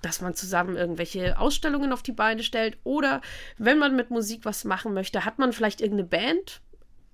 dass 0.02 0.20
man 0.20 0.34
zusammen 0.34 0.76
irgendwelche 0.76 1.38
Ausstellungen 1.38 1.92
auf 1.92 2.02
die 2.02 2.12
Beine 2.12 2.42
stellt 2.42 2.76
oder 2.84 3.20
wenn 3.58 3.78
man 3.78 3.96
mit 3.96 4.10
Musik 4.10 4.44
was 4.44 4.64
machen 4.64 4.94
möchte, 4.94 5.24
hat 5.24 5.38
man 5.38 5.52
vielleicht 5.52 5.80
irgendeine 5.80 6.08
Band 6.08 6.60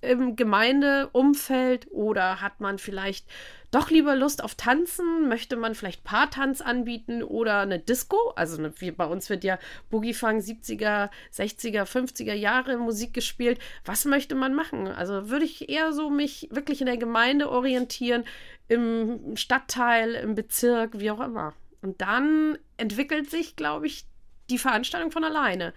im 0.01 0.37
Gemeindeumfeld 0.37 1.89
oder 1.91 2.41
hat 2.41 2.61
man 2.61 2.79
vielleicht 2.79 3.27
doch 3.71 3.91
lieber 3.91 4.15
Lust 4.17 4.43
auf 4.43 4.55
Tanzen? 4.55 5.29
Möchte 5.29 5.57
man 5.57 5.75
vielleicht 5.75 6.05
Paartanz 6.05 6.61
anbieten 6.61 7.23
oder 7.23 7.61
eine 7.61 7.79
Disco? 7.79 8.33
Also 8.37 8.59
eine, 8.59 8.71
bei 8.71 9.05
uns 9.05 9.29
wird 9.29 9.45
ja 9.45 9.59
Boogiefang 9.91 10.39
70er, 10.39 11.11
60er, 11.35 11.83
50er 11.83 12.33
Jahre 12.33 12.79
Musik 12.79 13.13
gespielt. 13.13 13.59
Was 13.85 14.05
möchte 14.05 14.35
man 14.35 14.55
machen? 14.55 14.87
Also 14.87 15.31
würde 15.31 15.45
ich 15.45 15.69
eher 15.69 15.93
so 15.93 16.11
mich 16.11 16.49
wirklich 16.51 16.81
in 16.81 16.87
der 16.87 16.97
Gemeinde 16.97 17.51
orientieren, 17.51 18.25
im 18.69 19.37
Stadtteil, 19.37 20.15
im 20.15 20.35
Bezirk, 20.35 21.01
wie 21.01 21.11
auch 21.11 21.21
immer. 21.21 21.55
Und 21.83 22.01
dann 22.01 22.59
entwickelt 22.77 23.31
sich, 23.31 23.57
glaube 23.57 23.87
ich, 23.87 24.07
die 24.51 24.59
Veranstaltung 24.59 25.11
von 25.11 25.25
alleine. 25.25 25.73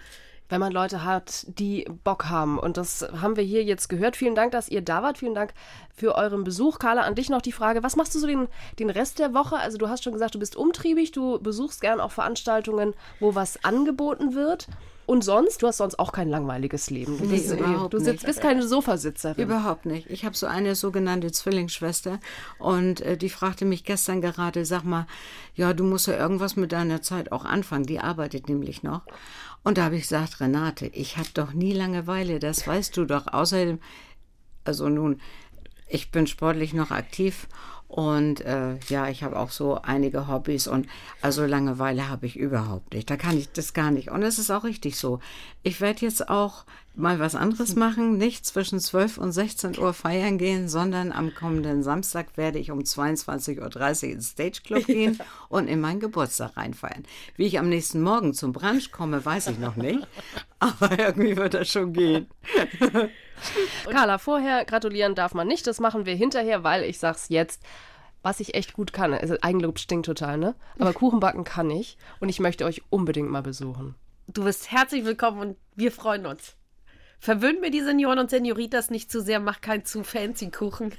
Wenn 0.49 0.59
man 0.59 0.73
Leute 0.73 1.05
hat, 1.05 1.45
die 1.47 1.85
Bock 2.03 2.25
haben. 2.25 2.59
Und 2.59 2.75
das 2.75 3.07
haben 3.21 3.37
wir 3.37 3.43
hier 3.43 3.63
jetzt 3.63 3.87
gehört. 3.87 4.17
Vielen 4.17 4.35
Dank, 4.35 4.51
dass 4.51 4.67
ihr 4.67 4.81
da 4.81 5.01
wart. 5.01 5.17
Vielen 5.17 5.33
Dank 5.33 5.53
für 5.95 6.15
euren 6.15 6.43
Besuch. 6.43 6.77
Carla, 6.77 7.03
an 7.03 7.15
dich 7.15 7.29
noch 7.29 7.41
die 7.41 7.53
Frage, 7.53 7.83
was 7.83 7.95
machst 7.95 8.13
du 8.15 8.19
so 8.19 8.27
den, 8.27 8.49
den 8.77 8.89
Rest 8.89 9.19
der 9.19 9.33
Woche? 9.33 9.55
Also 9.55 9.77
du 9.77 9.87
hast 9.87 10.03
schon 10.03 10.11
gesagt, 10.11 10.35
du 10.35 10.39
bist 10.39 10.57
umtriebig, 10.57 11.13
du 11.13 11.39
besuchst 11.39 11.79
gern 11.79 12.01
auch 12.01 12.11
Veranstaltungen, 12.11 12.95
wo 13.21 13.33
was 13.33 13.63
angeboten 13.63 14.35
wird. 14.35 14.67
Und 15.11 15.25
sonst, 15.25 15.61
du 15.61 15.67
hast 15.67 15.79
sonst 15.79 15.99
auch 15.99 16.13
kein 16.13 16.29
langweiliges 16.29 16.89
Leben. 16.89 17.17
Du, 17.17 17.25
nee, 17.25 17.35
bist, 17.35 17.51
überhaupt 17.51 17.93
du 17.93 17.99
sitzt, 17.99 18.25
bist 18.25 18.39
keine 18.39 18.65
Sofasitzerin. 18.65 19.43
Überhaupt 19.43 19.85
nicht. 19.85 20.09
Ich 20.09 20.23
habe 20.23 20.37
so 20.37 20.47
eine 20.47 20.73
sogenannte 20.73 21.33
Zwillingsschwester 21.33 22.21
und 22.59 23.01
äh, 23.01 23.17
die 23.17 23.27
fragte 23.27 23.65
mich 23.65 23.83
gestern 23.83 24.21
gerade, 24.21 24.63
sag 24.63 24.85
mal, 24.85 25.07
ja, 25.53 25.73
du 25.73 25.83
musst 25.83 26.07
ja 26.07 26.17
irgendwas 26.17 26.55
mit 26.55 26.71
deiner 26.71 27.01
Zeit 27.01 27.33
auch 27.33 27.43
anfangen. 27.43 27.85
Die 27.85 27.99
arbeitet 27.99 28.47
nämlich 28.47 28.83
noch. 28.83 29.01
Und 29.65 29.77
da 29.77 29.83
habe 29.83 29.97
ich 29.97 30.03
gesagt, 30.03 30.39
Renate, 30.39 30.85
ich 30.85 31.17
habe 31.17 31.27
doch 31.33 31.51
nie 31.51 31.73
Langeweile, 31.73 32.39
das 32.39 32.65
weißt 32.65 32.95
du 32.95 33.03
doch. 33.03 33.27
Außerdem, 33.27 33.79
also 34.63 34.87
nun, 34.87 35.19
ich 35.89 36.11
bin 36.11 36.25
sportlich 36.25 36.73
noch 36.73 36.91
aktiv 36.91 37.49
und 37.91 38.39
äh, 38.45 38.77
ja, 38.87 39.09
ich 39.09 39.21
habe 39.21 39.37
auch 39.37 39.51
so 39.51 39.81
einige 39.81 40.29
Hobbys 40.29 40.65
und 40.65 40.87
also 41.21 41.45
Langeweile 41.45 42.07
habe 42.07 42.25
ich 42.25 42.37
überhaupt 42.37 42.93
nicht. 42.93 43.09
Da 43.09 43.17
kann 43.17 43.37
ich 43.37 43.51
das 43.51 43.73
gar 43.73 43.91
nicht. 43.91 44.09
Und 44.09 44.23
es 44.23 44.39
ist 44.39 44.49
auch 44.49 44.63
richtig 44.63 44.97
so. 44.97 45.19
Ich 45.61 45.81
werde 45.81 46.05
jetzt 46.05 46.29
auch 46.29 46.63
mal 46.93 47.19
was 47.19 47.35
anderes 47.35 47.75
machen, 47.75 48.17
nicht 48.17 48.45
zwischen 48.45 48.79
12 48.79 49.17
und 49.17 49.31
16 49.31 49.79
Uhr 49.79 49.93
feiern 49.93 50.37
gehen, 50.37 50.67
sondern 50.67 51.11
am 51.11 51.33
kommenden 51.33 51.83
Samstag 51.83 52.35
werde 52.37 52.59
ich 52.59 52.71
um 52.71 52.79
22.30 52.79 53.59
Uhr 54.05 54.13
ins 54.13 54.29
Stage 54.29 54.61
Club 54.63 54.85
gehen 54.87 55.19
und 55.49 55.67
in 55.67 55.79
meinen 55.79 55.99
Geburtstag 55.99 56.57
reinfeiern. 56.57 57.03
Wie 57.37 57.45
ich 57.45 57.59
am 57.59 57.69
nächsten 57.69 58.01
Morgen 58.01 58.33
zum 58.33 58.51
Brunch 58.51 58.91
komme, 58.91 59.23
weiß 59.23 59.47
ich 59.47 59.59
noch 59.59 59.75
nicht, 59.75 60.05
aber 60.59 60.99
irgendwie 60.99 61.37
wird 61.37 61.53
das 61.53 61.69
schon 61.69 61.93
gehen. 61.93 62.27
Carla, 63.89 64.17
vorher 64.17 64.65
gratulieren 64.65 65.15
darf 65.15 65.33
man 65.33 65.47
nicht, 65.47 65.65
das 65.67 65.79
machen 65.79 66.05
wir 66.05 66.15
hinterher, 66.15 66.63
weil 66.63 66.83
ich 66.83 66.99
sag's 66.99 67.29
jetzt, 67.29 67.63
was 68.21 68.39
ich 68.39 68.53
echt 68.53 68.73
gut 68.73 68.93
kann. 68.93 69.13
Also 69.13 69.35
Eigenlob 69.41 69.79
stinkt 69.79 70.05
total, 70.05 70.37
ne? 70.37 70.55
Aber 70.77 70.93
Kuchen 70.93 71.19
backen 71.19 71.43
kann 71.43 71.71
ich 71.71 71.97
und 72.19 72.29
ich 72.29 72.39
möchte 72.39 72.65
euch 72.65 72.83
unbedingt 72.89 73.29
mal 73.29 73.41
besuchen. 73.41 73.95
Du 74.27 74.43
bist 74.43 74.71
herzlich 74.71 75.05
willkommen 75.05 75.39
und 75.39 75.57
wir 75.75 75.91
freuen 75.91 76.27
uns. 76.27 76.55
Verwöhnt 77.21 77.61
mir 77.61 77.69
die 77.69 77.81
Senioren 77.81 78.17
und 78.17 78.31
Senioritas 78.31 78.89
nicht 78.89 79.11
zu 79.11 79.21
sehr, 79.21 79.39
mach 79.39 79.61
keinen 79.61 79.85
zu 79.85 80.03
fancy 80.03 80.49
Kuchen. 80.49 80.91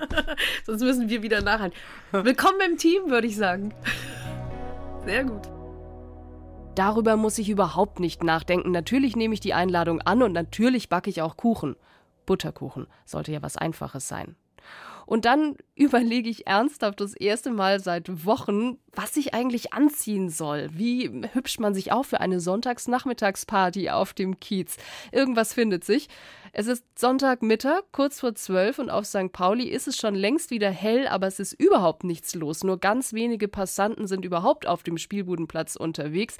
Sonst 0.64 0.80
müssen 0.80 1.10
wir 1.10 1.22
wieder 1.22 1.42
nachhalten. 1.42 1.76
Willkommen 2.10 2.58
im 2.66 2.78
Team, 2.78 3.10
würde 3.10 3.26
ich 3.26 3.36
sagen. 3.36 3.74
Sehr 5.04 5.24
gut. 5.24 5.42
Darüber 6.74 7.18
muss 7.18 7.36
ich 7.36 7.50
überhaupt 7.50 8.00
nicht 8.00 8.22
nachdenken. 8.22 8.70
Natürlich 8.70 9.14
nehme 9.14 9.34
ich 9.34 9.40
die 9.40 9.52
Einladung 9.52 10.00
an 10.00 10.22
und 10.22 10.32
natürlich 10.32 10.88
backe 10.88 11.10
ich 11.10 11.20
auch 11.20 11.36
Kuchen. 11.36 11.76
Butterkuchen 12.24 12.86
sollte 13.04 13.32
ja 13.32 13.42
was 13.42 13.58
Einfaches 13.58 14.08
sein. 14.08 14.36
Und 15.08 15.24
dann 15.24 15.56
überlege 15.74 16.28
ich 16.28 16.46
ernsthaft 16.46 17.00
das 17.00 17.14
erste 17.14 17.50
Mal 17.50 17.80
seit 17.80 18.26
Wochen, 18.26 18.76
was 18.92 19.16
ich 19.16 19.32
eigentlich 19.32 19.72
anziehen 19.72 20.28
soll. 20.28 20.68
Wie 20.70 21.10
hübscht 21.32 21.60
man 21.60 21.72
sich 21.72 21.92
auf 21.92 22.08
für 22.08 22.20
eine 22.20 22.40
Sonntagsnachmittagsparty 22.40 23.88
auf 23.88 24.12
dem 24.12 24.38
Kiez? 24.38 24.76
Irgendwas 25.10 25.54
findet 25.54 25.82
sich. 25.82 26.10
Es 26.52 26.66
ist 26.66 26.84
Sonntagmittag, 26.94 27.84
kurz 27.90 28.20
vor 28.20 28.34
zwölf, 28.34 28.78
und 28.78 28.90
auf 28.90 29.06
St. 29.06 29.32
Pauli 29.32 29.70
ist 29.70 29.88
es 29.88 29.96
schon 29.96 30.14
längst 30.14 30.50
wieder 30.50 30.70
hell, 30.70 31.08
aber 31.08 31.26
es 31.26 31.40
ist 31.40 31.54
überhaupt 31.54 32.04
nichts 32.04 32.34
los. 32.34 32.62
Nur 32.62 32.76
ganz 32.76 33.14
wenige 33.14 33.48
Passanten 33.48 34.06
sind 34.08 34.26
überhaupt 34.26 34.66
auf 34.66 34.82
dem 34.82 34.98
Spielbudenplatz 34.98 35.76
unterwegs. 35.76 36.36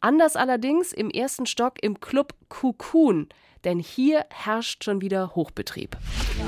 Anders 0.00 0.36
allerdings 0.36 0.94
im 0.94 1.10
ersten 1.10 1.44
Stock 1.44 1.74
im 1.82 2.00
Club 2.00 2.32
Cocoon, 2.48 3.28
denn 3.64 3.78
hier 3.78 4.24
herrscht 4.30 4.84
schon 4.84 5.00
wieder 5.00 5.34
Hochbetrieb. 5.34 5.96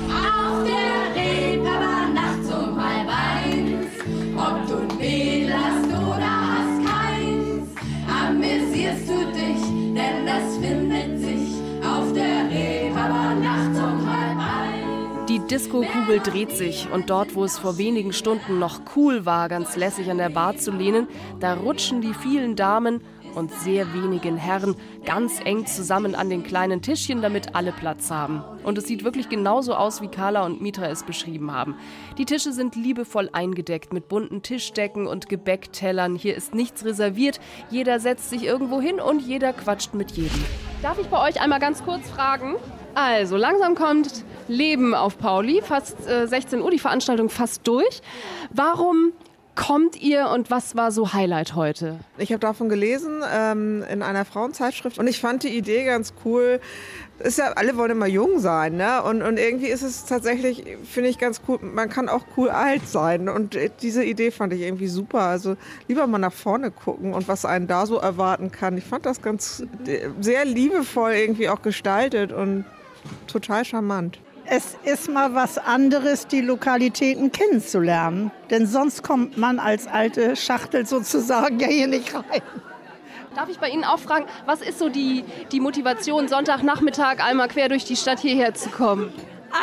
Auf 0.09 0.65
der 0.65 1.15
Reeperbahn 1.15 2.13
nachts 2.13 2.47
um 2.47 2.81
halb 2.81 3.09
eins, 3.09 3.87
ob 4.35 4.67
du 4.67 4.95
Mädel 4.97 5.53
hast 5.53 5.85
oder 5.85 6.31
hast 6.31 6.85
keins, 6.85 7.69
amüsierst 8.07 9.07
du 9.07 9.31
dich, 9.31 9.93
denn 9.95 10.25
das 10.25 10.57
findet 10.57 11.19
sich 11.19 11.61
auf 11.85 12.11
der 12.13 12.49
Reeperbahn 12.49 13.41
nachts 13.41 13.77
um 13.77 14.07
halb 14.09 14.37
eins. 14.37 15.27
Die 15.29 15.39
Disco-Kugel 15.39 16.19
dreht 16.19 16.51
sich 16.51 16.87
und 16.91 17.09
dort, 17.09 17.35
wo 17.35 17.43
es 17.43 17.57
vor 17.57 17.77
wenigen 17.77 18.13
Stunden 18.13 18.59
noch 18.59 18.81
cool 18.95 19.25
war, 19.25 19.49
ganz 19.49 19.75
lässig 19.75 20.09
an 20.11 20.17
der 20.17 20.29
Bar 20.29 20.57
zu 20.57 20.71
lehnen, 20.71 21.07
da 21.39 21.53
rutschen 21.53 22.01
die 22.01 22.13
vielen 22.13 22.55
Damen 22.55 23.01
und 23.35 23.51
sehr 23.51 23.93
wenigen 23.93 24.37
Herren 24.37 24.75
ganz 25.05 25.39
eng 25.43 25.65
zusammen 25.65 26.15
an 26.15 26.29
den 26.29 26.43
kleinen 26.43 26.81
Tischchen, 26.81 27.21
damit 27.21 27.55
alle 27.55 27.71
Platz 27.71 28.11
haben. 28.11 28.43
Und 28.63 28.77
es 28.77 28.85
sieht 28.85 29.03
wirklich 29.03 29.29
genauso 29.29 29.73
aus, 29.75 30.01
wie 30.01 30.07
Carla 30.07 30.45
und 30.45 30.61
Mitra 30.61 30.87
es 30.87 31.03
beschrieben 31.03 31.51
haben. 31.51 31.75
Die 32.17 32.25
Tische 32.25 32.53
sind 32.53 32.75
liebevoll 32.75 33.29
eingedeckt 33.31 33.93
mit 33.93 34.07
bunten 34.07 34.41
Tischdecken 34.41 35.07
und 35.07 35.29
Gebäcktellern. 35.29 36.15
Hier 36.15 36.35
ist 36.35 36.53
nichts 36.53 36.85
reserviert. 36.85 37.39
Jeder 37.69 37.99
setzt 37.99 38.29
sich 38.29 38.43
irgendwo 38.43 38.81
hin 38.81 38.99
und 38.99 39.21
jeder 39.21 39.53
quatscht 39.53 39.93
mit 39.93 40.11
jedem. 40.11 40.43
Darf 40.81 40.99
ich 40.99 41.07
bei 41.07 41.21
euch 41.27 41.41
einmal 41.41 41.59
ganz 41.59 41.83
kurz 41.83 42.09
fragen? 42.09 42.55
Also, 42.95 43.37
langsam 43.37 43.73
kommt 43.73 44.23
Leben 44.47 44.93
auf 44.93 45.17
Pauli, 45.17 45.61
fast 45.61 46.07
äh, 46.07 46.27
16 46.27 46.61
Uhr, 46.61 46.69
die 46.69 46.79
Veranstaltung 46.79 47.29
fast 47.29 47.67
durch. 47.67 48.01
Warum 48.51 49.13
kommt 49.55 50.01
ihr 50.01 50.29
und 50.29 50.49
was 50.49 50.75
war 50.75 50.91
so 50.91 51.13
Highlight 51.13 51.55
heute? 51.55 51.99
Ich 52.17 52.31
habe 52.31 52.39
davon 52.39 52.69
gelesen 52.69 53.21
ähm, 53.31 53.83
in 53.91 54.01
einer 54.01 54.25
Frauenzeitschrift 54.25 54.97
und 54.97 55.07
ich 55.07 55.19
fand 55.19 55.43
die 55.43 55.55
Idee 55.55 55.85
ganz 55.85 56.13
cool. 56.25 56.59
Ist 57.19 57.37
ja, 57.37 57.53
alle 57.53 57.77
wollen 57.77 57.91
immer 57.91 58.07
jung 58.07 58.39
sein, 58.39 58.75
ne? 58.75 59.03
Und, 59.03 59.21
und 59.21 59.37
irgendwie 59.37 59.67
ist 59.67 59.83
es 59.83 60.05
tatsächlich, 60.05 60.65
finde 60.83 61.09
ich 61.09 61.19
ganz 61.19 61.41
cool, 61.47 61.59
man 61.61 61.89
kann 61.89 62.09
auch 62.09 62.25
cool 62.35 62.49
alt 62.49 62.87
sein. 62.87 63.29
Und 63.29 63.57
diese 63.81 64.03
Idee 64.03 64.31
fand 64.31 64.53
ich 64.53 64.61
irgendwie 64.61 64.87
super. 64.87 65.21
Also 65.21 65.55
lieber 65.87 66.07
mal 66.07 66.17
nach 66.17 66.33
vorne 66.33 66.71
gucken 66.71 67.13
und 67.13 67.27
was 67.27 67.45
einen 67.45 67.67
da 67.67 67.85
so 67.85 67.97
erwarten 67.97 68.51
kann. 68.51 68.77
Ich 68.77 68.83
fand 68.83 69.05
das 69.05 69.21
ganz 69.21 69.63
sehr 70.19 70.45
liebevoll 70.45 71.13
irgendwie 71.13 71.49
auch 71.49 71.61
gestaltet 71.61 72.31
und 72.31 72.65
total 73.27 73.63
charmant 73.63 74.19
es 74.45 74.75
ist 74.83 75.09
mal 75.09 75.33
was 75.33 75.57
anderes, 75.57 76.27
die 76.27 76.41
Lokalitäten 76.41 77.31
kennenzulernen. 77.31 78.31
Denn 78.49 78.67
sonst 78.67 79.03
kommt 79.03 79.37
man 79.37 79.59
als 79.59 79.87
alte 79.87 80.35
Schachtel 80.35 80.85
sozusagen 80.85 81.59
ja 81.59 81.67
hier 81.67 81.87
nicht 81.87 82.13
rein. 82.13 82.41
Darf 83.35 83.49
ich 83.49 83.57
bei 83.59 83.69
Ihnen 83.69 83.83
auch 83.83 83.99
fragen, 83.99 84.25
was 84.45 84.61
ist 84.61 84.77
so 84.77 84.89
die, 84.89 85.23
die 85.51 85.59
Motivation, 85.59 86.27
Sonntagnachmittag 86.27 87.19
einmal 87.19 87.47
quer 87.47 87.67
durch 87.67 87.83
die 87.83 87.95
Stadt 87.95 88.19
hierher 88.19 88.53
zu 88.53 88.69
kommen? 88.69 89.11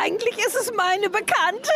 Eigentlich 0.03 0.37
ist 0.45 0.55
es 0.55 0.73
meine 0.75 1.09
Bekannte, 1.09 1.71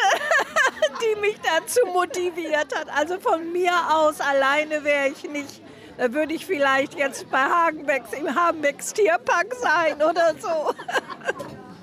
die 1.01 1.19
mich 1.21 1.37
dazu 1.41 1.79
motiviert 1.93 2.75
hat. 2.75 2.87
Also 2.97 3.19
von 3.19 3.51
mir 3.51 3.71
aus 3.89 4.19
alleine 4.19 4.83
wäre 4.83 5.09
ich 5.09 5.29
nicht. 5.29 5.61
Da 5.97 6.11
würde 6.11 6.33
ich 6.33 6.45
vielleicht 6.45 6.95
jetzt 6.95 7.29
bei 7.29 7.39
Hagenbecks 7.39 8.11
im 8.11 8.33
Hagenbecks 8.33 8.91
Tierpark 8.91 9.53
sein 9.61 9.95
oder 9.95 10.35
so. 10.39 10.73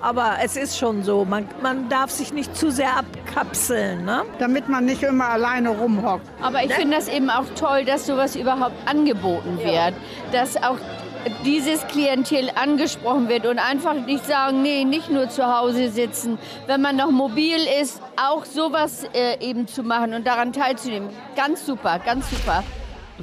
Aber 0.03 0.35
es 0.43 0.57
ist 0.57 0.77
schon 0.77 1.01
so, 1.01 1.23
man, 1.23 1.47
man 1.61 1.87
darf 1.87 2.11
sich 2.11 2.33
nicht 2.33 2.57
zu 2.57 2.71
sehr 2.71 2.97
abkapseln, 2.97 4.03
ne? 4.03 4.23
damit 4.37 4.67
man 4.67 4.83
nicht 4.83 5.01
immer 5.01 5.29
alleine 5.29 5.69
rumhockt. 5.69 6.27
Aber 6.41 6.61
ich 6.61 6.67
ne? 6.67 6.75
finde 6.75 6.97
das 6.97 7.07
eben 7.07 7.29
auch 7.29 7.45
toll, 7.55 7.85
dass 7.85 8.05
sowas 8.05 8.35
überhaupt 8.35 8.75
angeboten 8.85 9.57
wird. 9.63 9.93
Dass 10.33 10.57
auch 10.57 10.77
dieses 11.45 11.87
Klientel 11.87 12.49
angesprochen 12.53 13.29
wird 13.29 13.45
und 13.45 13.59
einfach 13.59 13.93
nicht 13.93 14.25
sagen, 14.25 14.61
nee, 14.61 14.83
nicht 14.83 15.09
nur 15.09 15.29
zu 15.29 15.45
Hause 15.45 15.89
sitzen. 15.89 16.37
Wenn 16.67 16.81
man 16.81 16.97
noch 16.97 17.09
mobil 17.09 17.59
ist, 17.81 18.01
auch 18.21 18.43
sowas 18.43 19.05
äh, 19.13 19.39
eben 19.39 19.67
zu 19.67 19.83
machen 19.83 20.13
und 20.13 20.27
daran 20.27 20.51
teilzunehmen. 20.51 21.07
Ganz 21.37 21.65
super, 21.65 21.99
ganz 21.99 22.29
super. 22.29 22.61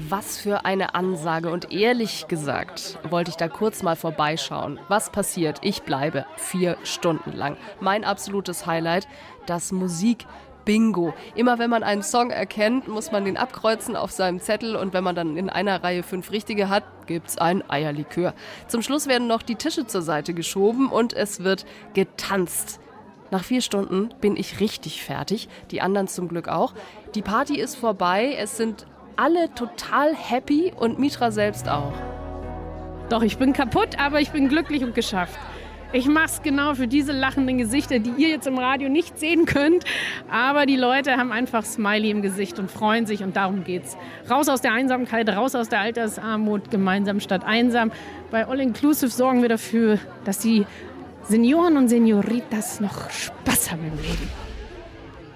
Was 0.08 0.38
für 0.38 0.64
eine 0.64 0.94
Ansage. 0.94 1.50
Und 1.50 1.72
ehrlich 1.72 2.26
gesagt 2.28 2.98
wollte 3.10 3.30
ich 3.30 3.36
da 3.36 3.48
kurz 3.48 3.82
mal 3.82 3.96
vorbeischauen. 3.96 4.80
Was 4.88 5.10
passiert? 5.10 5.58
Ich 5.62 5.82
bleibe 5.82 6.24
vier 6.36 6.78
Stunden 6.84 7.32
lang. 7.32 7.56
Mein 7.80 8.04
absolutes 8.04 8.66
Highlight, 8.66 9.06
das 9.46 9.72
Musik. 9.72 10.26
Bingo. 10.66 11.14
Immer 11.34 11.58
wenn 11.58 11.70
man 11.70 11.82
einen 11.82 12.02
Song 12.02 12.30
erkennt, 12.30 12.86
muss 12.86 13.10
man 13.10 13.24
den 13.24 13.38
abkreuzen 13.38 13.96
auf 13.96 14.10
seinem 14.10 14.40
Zettel 14.40 14.76
und 14.76 14.92
wenn 14.92 15.02
man 15.02 15.14
dann 15.14 15.38
in 15.38 15.48
einer 15.48 15.82
Reihe 15.82 16.02
fünf 16.02 16.30
richtige 16.32 16.68
hat, 16.68 16.84
gibt's 17.06 17.38
ein 17.38 17.68
Eierlikör. 17.68 18.34
Zum 18.68 18.82
Schluss 18.82 19.06
werden 19.06 19.26
noch 19.26 19.42
die 19.42 19.56
Tische 19.56 19.86
zur 19.86 20.02
Seite 20.02 20.34
geschoben 20.34 20.88
und 20.88 21.14
es 21.14 21.42
wird 21.42 21.64
getanzt. 21.94 22.78
Nach 23.30 23.42
vier 23.42 23.62
Stunden 23.62 24.10
bin 24.20 24.36
ich 24.36 24.60
richtig 24.60 25.02
fertig, 25.02 25.48
die 25.70 25.80
anderen 25.80 26.08
zum 26.08 26.28
Glück 26.28 26.48
auch. 26.48 26.74
Die 27.14 27.22
Party 27.22 27.58
ist 27.58 27.76
vorbei, 27.76 28.36
es 28.38 28.56
sind 28.56 28.86
alle 29.16 29.52
total 29.54 30.14
happy 30.14 30.72
und 30.76 30.98
Mitra 30.98 31.30
selbst 31.30 31.68
auch. 31.68 31.92
Doch, 33.08 33.22
ich 33.22 33.38
bin 33.38 33.52
kaputt, 33.52 33.98
aber 33.98 34.20
ich 34.20 34.30
bin 34.30 34.48
glücklich 34.48 34.84
und 34.84 34.94
geschafft. 34.94 35.38
Ich 35.92 36.06
mache 36.06 36.26
es 36.26 36.42
genau 36.42 36.74
für 36.74 36.86
diese 36.86 37.10
lachenden 37.10 37.58
Gesichter, 37.58 37.98
die 37.98 38.12
ihr 38.16 38.28
jetzt 38.28 38.46
im 38.46 38.58
Radio 38.58 38.88
nicht 38.88 39.18
sehen 39.18 39.44
könnt. 39.44 39.84
Aber 40.30 40.64
die 40.64 40.76
Leute 40.76 41.16
haben 41.16 41.32
einfach 41.32 41.64
Smiley 41.64 42.10
im 42.10 42.22
Gesicht 42.22 42.60
und 42.60 42.70
freuen 42.70 43.06
sich 43.06 43.24
und 43.24 43.34
darum 43.34 43.64
geht's. 43.64 43.96
Raus 44.30 44.48
aus 44.48 44.60
der 44.60 44.72
Einsamkeit, 44.72 45.28
raus 45.28 45.56
aus 45.56 45.68
der 45.68 45.80
Altersarmut, 45.80 46.70
gemeinsam 46.70 47.18
statt 47.18 47.42
einsam. 47.44 47.90
Bei 48.30 48.46
All 48.46 48.60
Inclusive 48.60 49.10
sorgen 49.10 49.42
wir 49.42 49.48
dafür, 49.48 49.98
dass 50.24 50.38
die 50.38 50.64
Senioren 51.24 51.76
und 51.76 51.88
Senioritas 51.88 52.80
noch 52.80 53.10
Spaß 53.10 53.72
haben 53.72 53.82
im 53.84 53.96
Leben. 53.96 54.39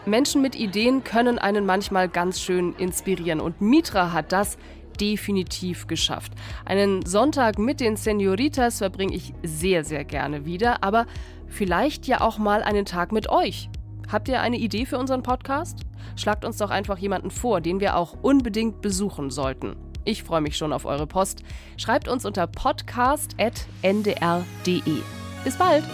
Menschen 0.07 0.43
mit 0.43 0.55
Ideen 0.55 1.05
können 1.05 1.39
einen 1.39 1.67
manchmal 1.67 2.09
ganz 2.09 2.41
schön 2.41 2.75
inspirieren. 2.75 3.41
Und 3.41 3.61
Mitra 3.61 4.13
hat 4.13 4.33
das 4.33 4.59
definitiv 5.01 5.87
geschafft. 5.87 6.33
Einen 6.65 7.05
Sonntag 7.05 7.59
mit 7.59 7.81
den 7.81 7.97
Senioritas 7.97 8.79
verbringe 8.79 9.15
ich 9.15 9.35
sehr, 9.43 9.85
sehr 9.85 10.05
gerne 10.05 10.45
wieder, 10.45 10.85
aber 10.85 11.07
vielleicht 11.49 12.07
ja 12.07 12.21
auch 12.21 12.39
mal 12.39 12.63
einen 12.63 12.85
Tag 12.85 13.13
mit 13.13 13.29
euch. 13.29 13.69
Habt 14.11 14.29
ihr 14.29 14.41
eine 14.41 14.59
Idee 14.59 14.87
für 14.87 14.99
unseren 14.99 15.23
Podcast? 15.23 15.81
Schlagt 16.17 16.45
uns 16.45 16.59
doch 16.59 16.71
einfach 16.71 16.99
jemanden 16.99 17.31
vor, 17.31 17.61
den 17.61 17.81
wir 17.81 17.97
auch 17.97 18.17
unbedingt 18.23 18.83
besuchen 18.83 19.31
sollten. 19.31 19.75
Ich 20.05 20.23
freue 20.23 20.43
mich 20.43 20.57
schon 20.57 20.73
auf 20.73 20.85
eure 20.85 21.07
Post. 21.07 21.43
Schreibt 21.79 22.09
uns 22.09 22.27
unter 22.27 22.47
podcast.ndr.de. 22.47 25.03
Bis 25.45 25.57
bald! 25.57 25.85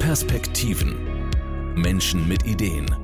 Perspektiven. 0.00 1.14
Menschen 1.76 2.28
mit 2.28 2.46
Ideen. 2.46 3.03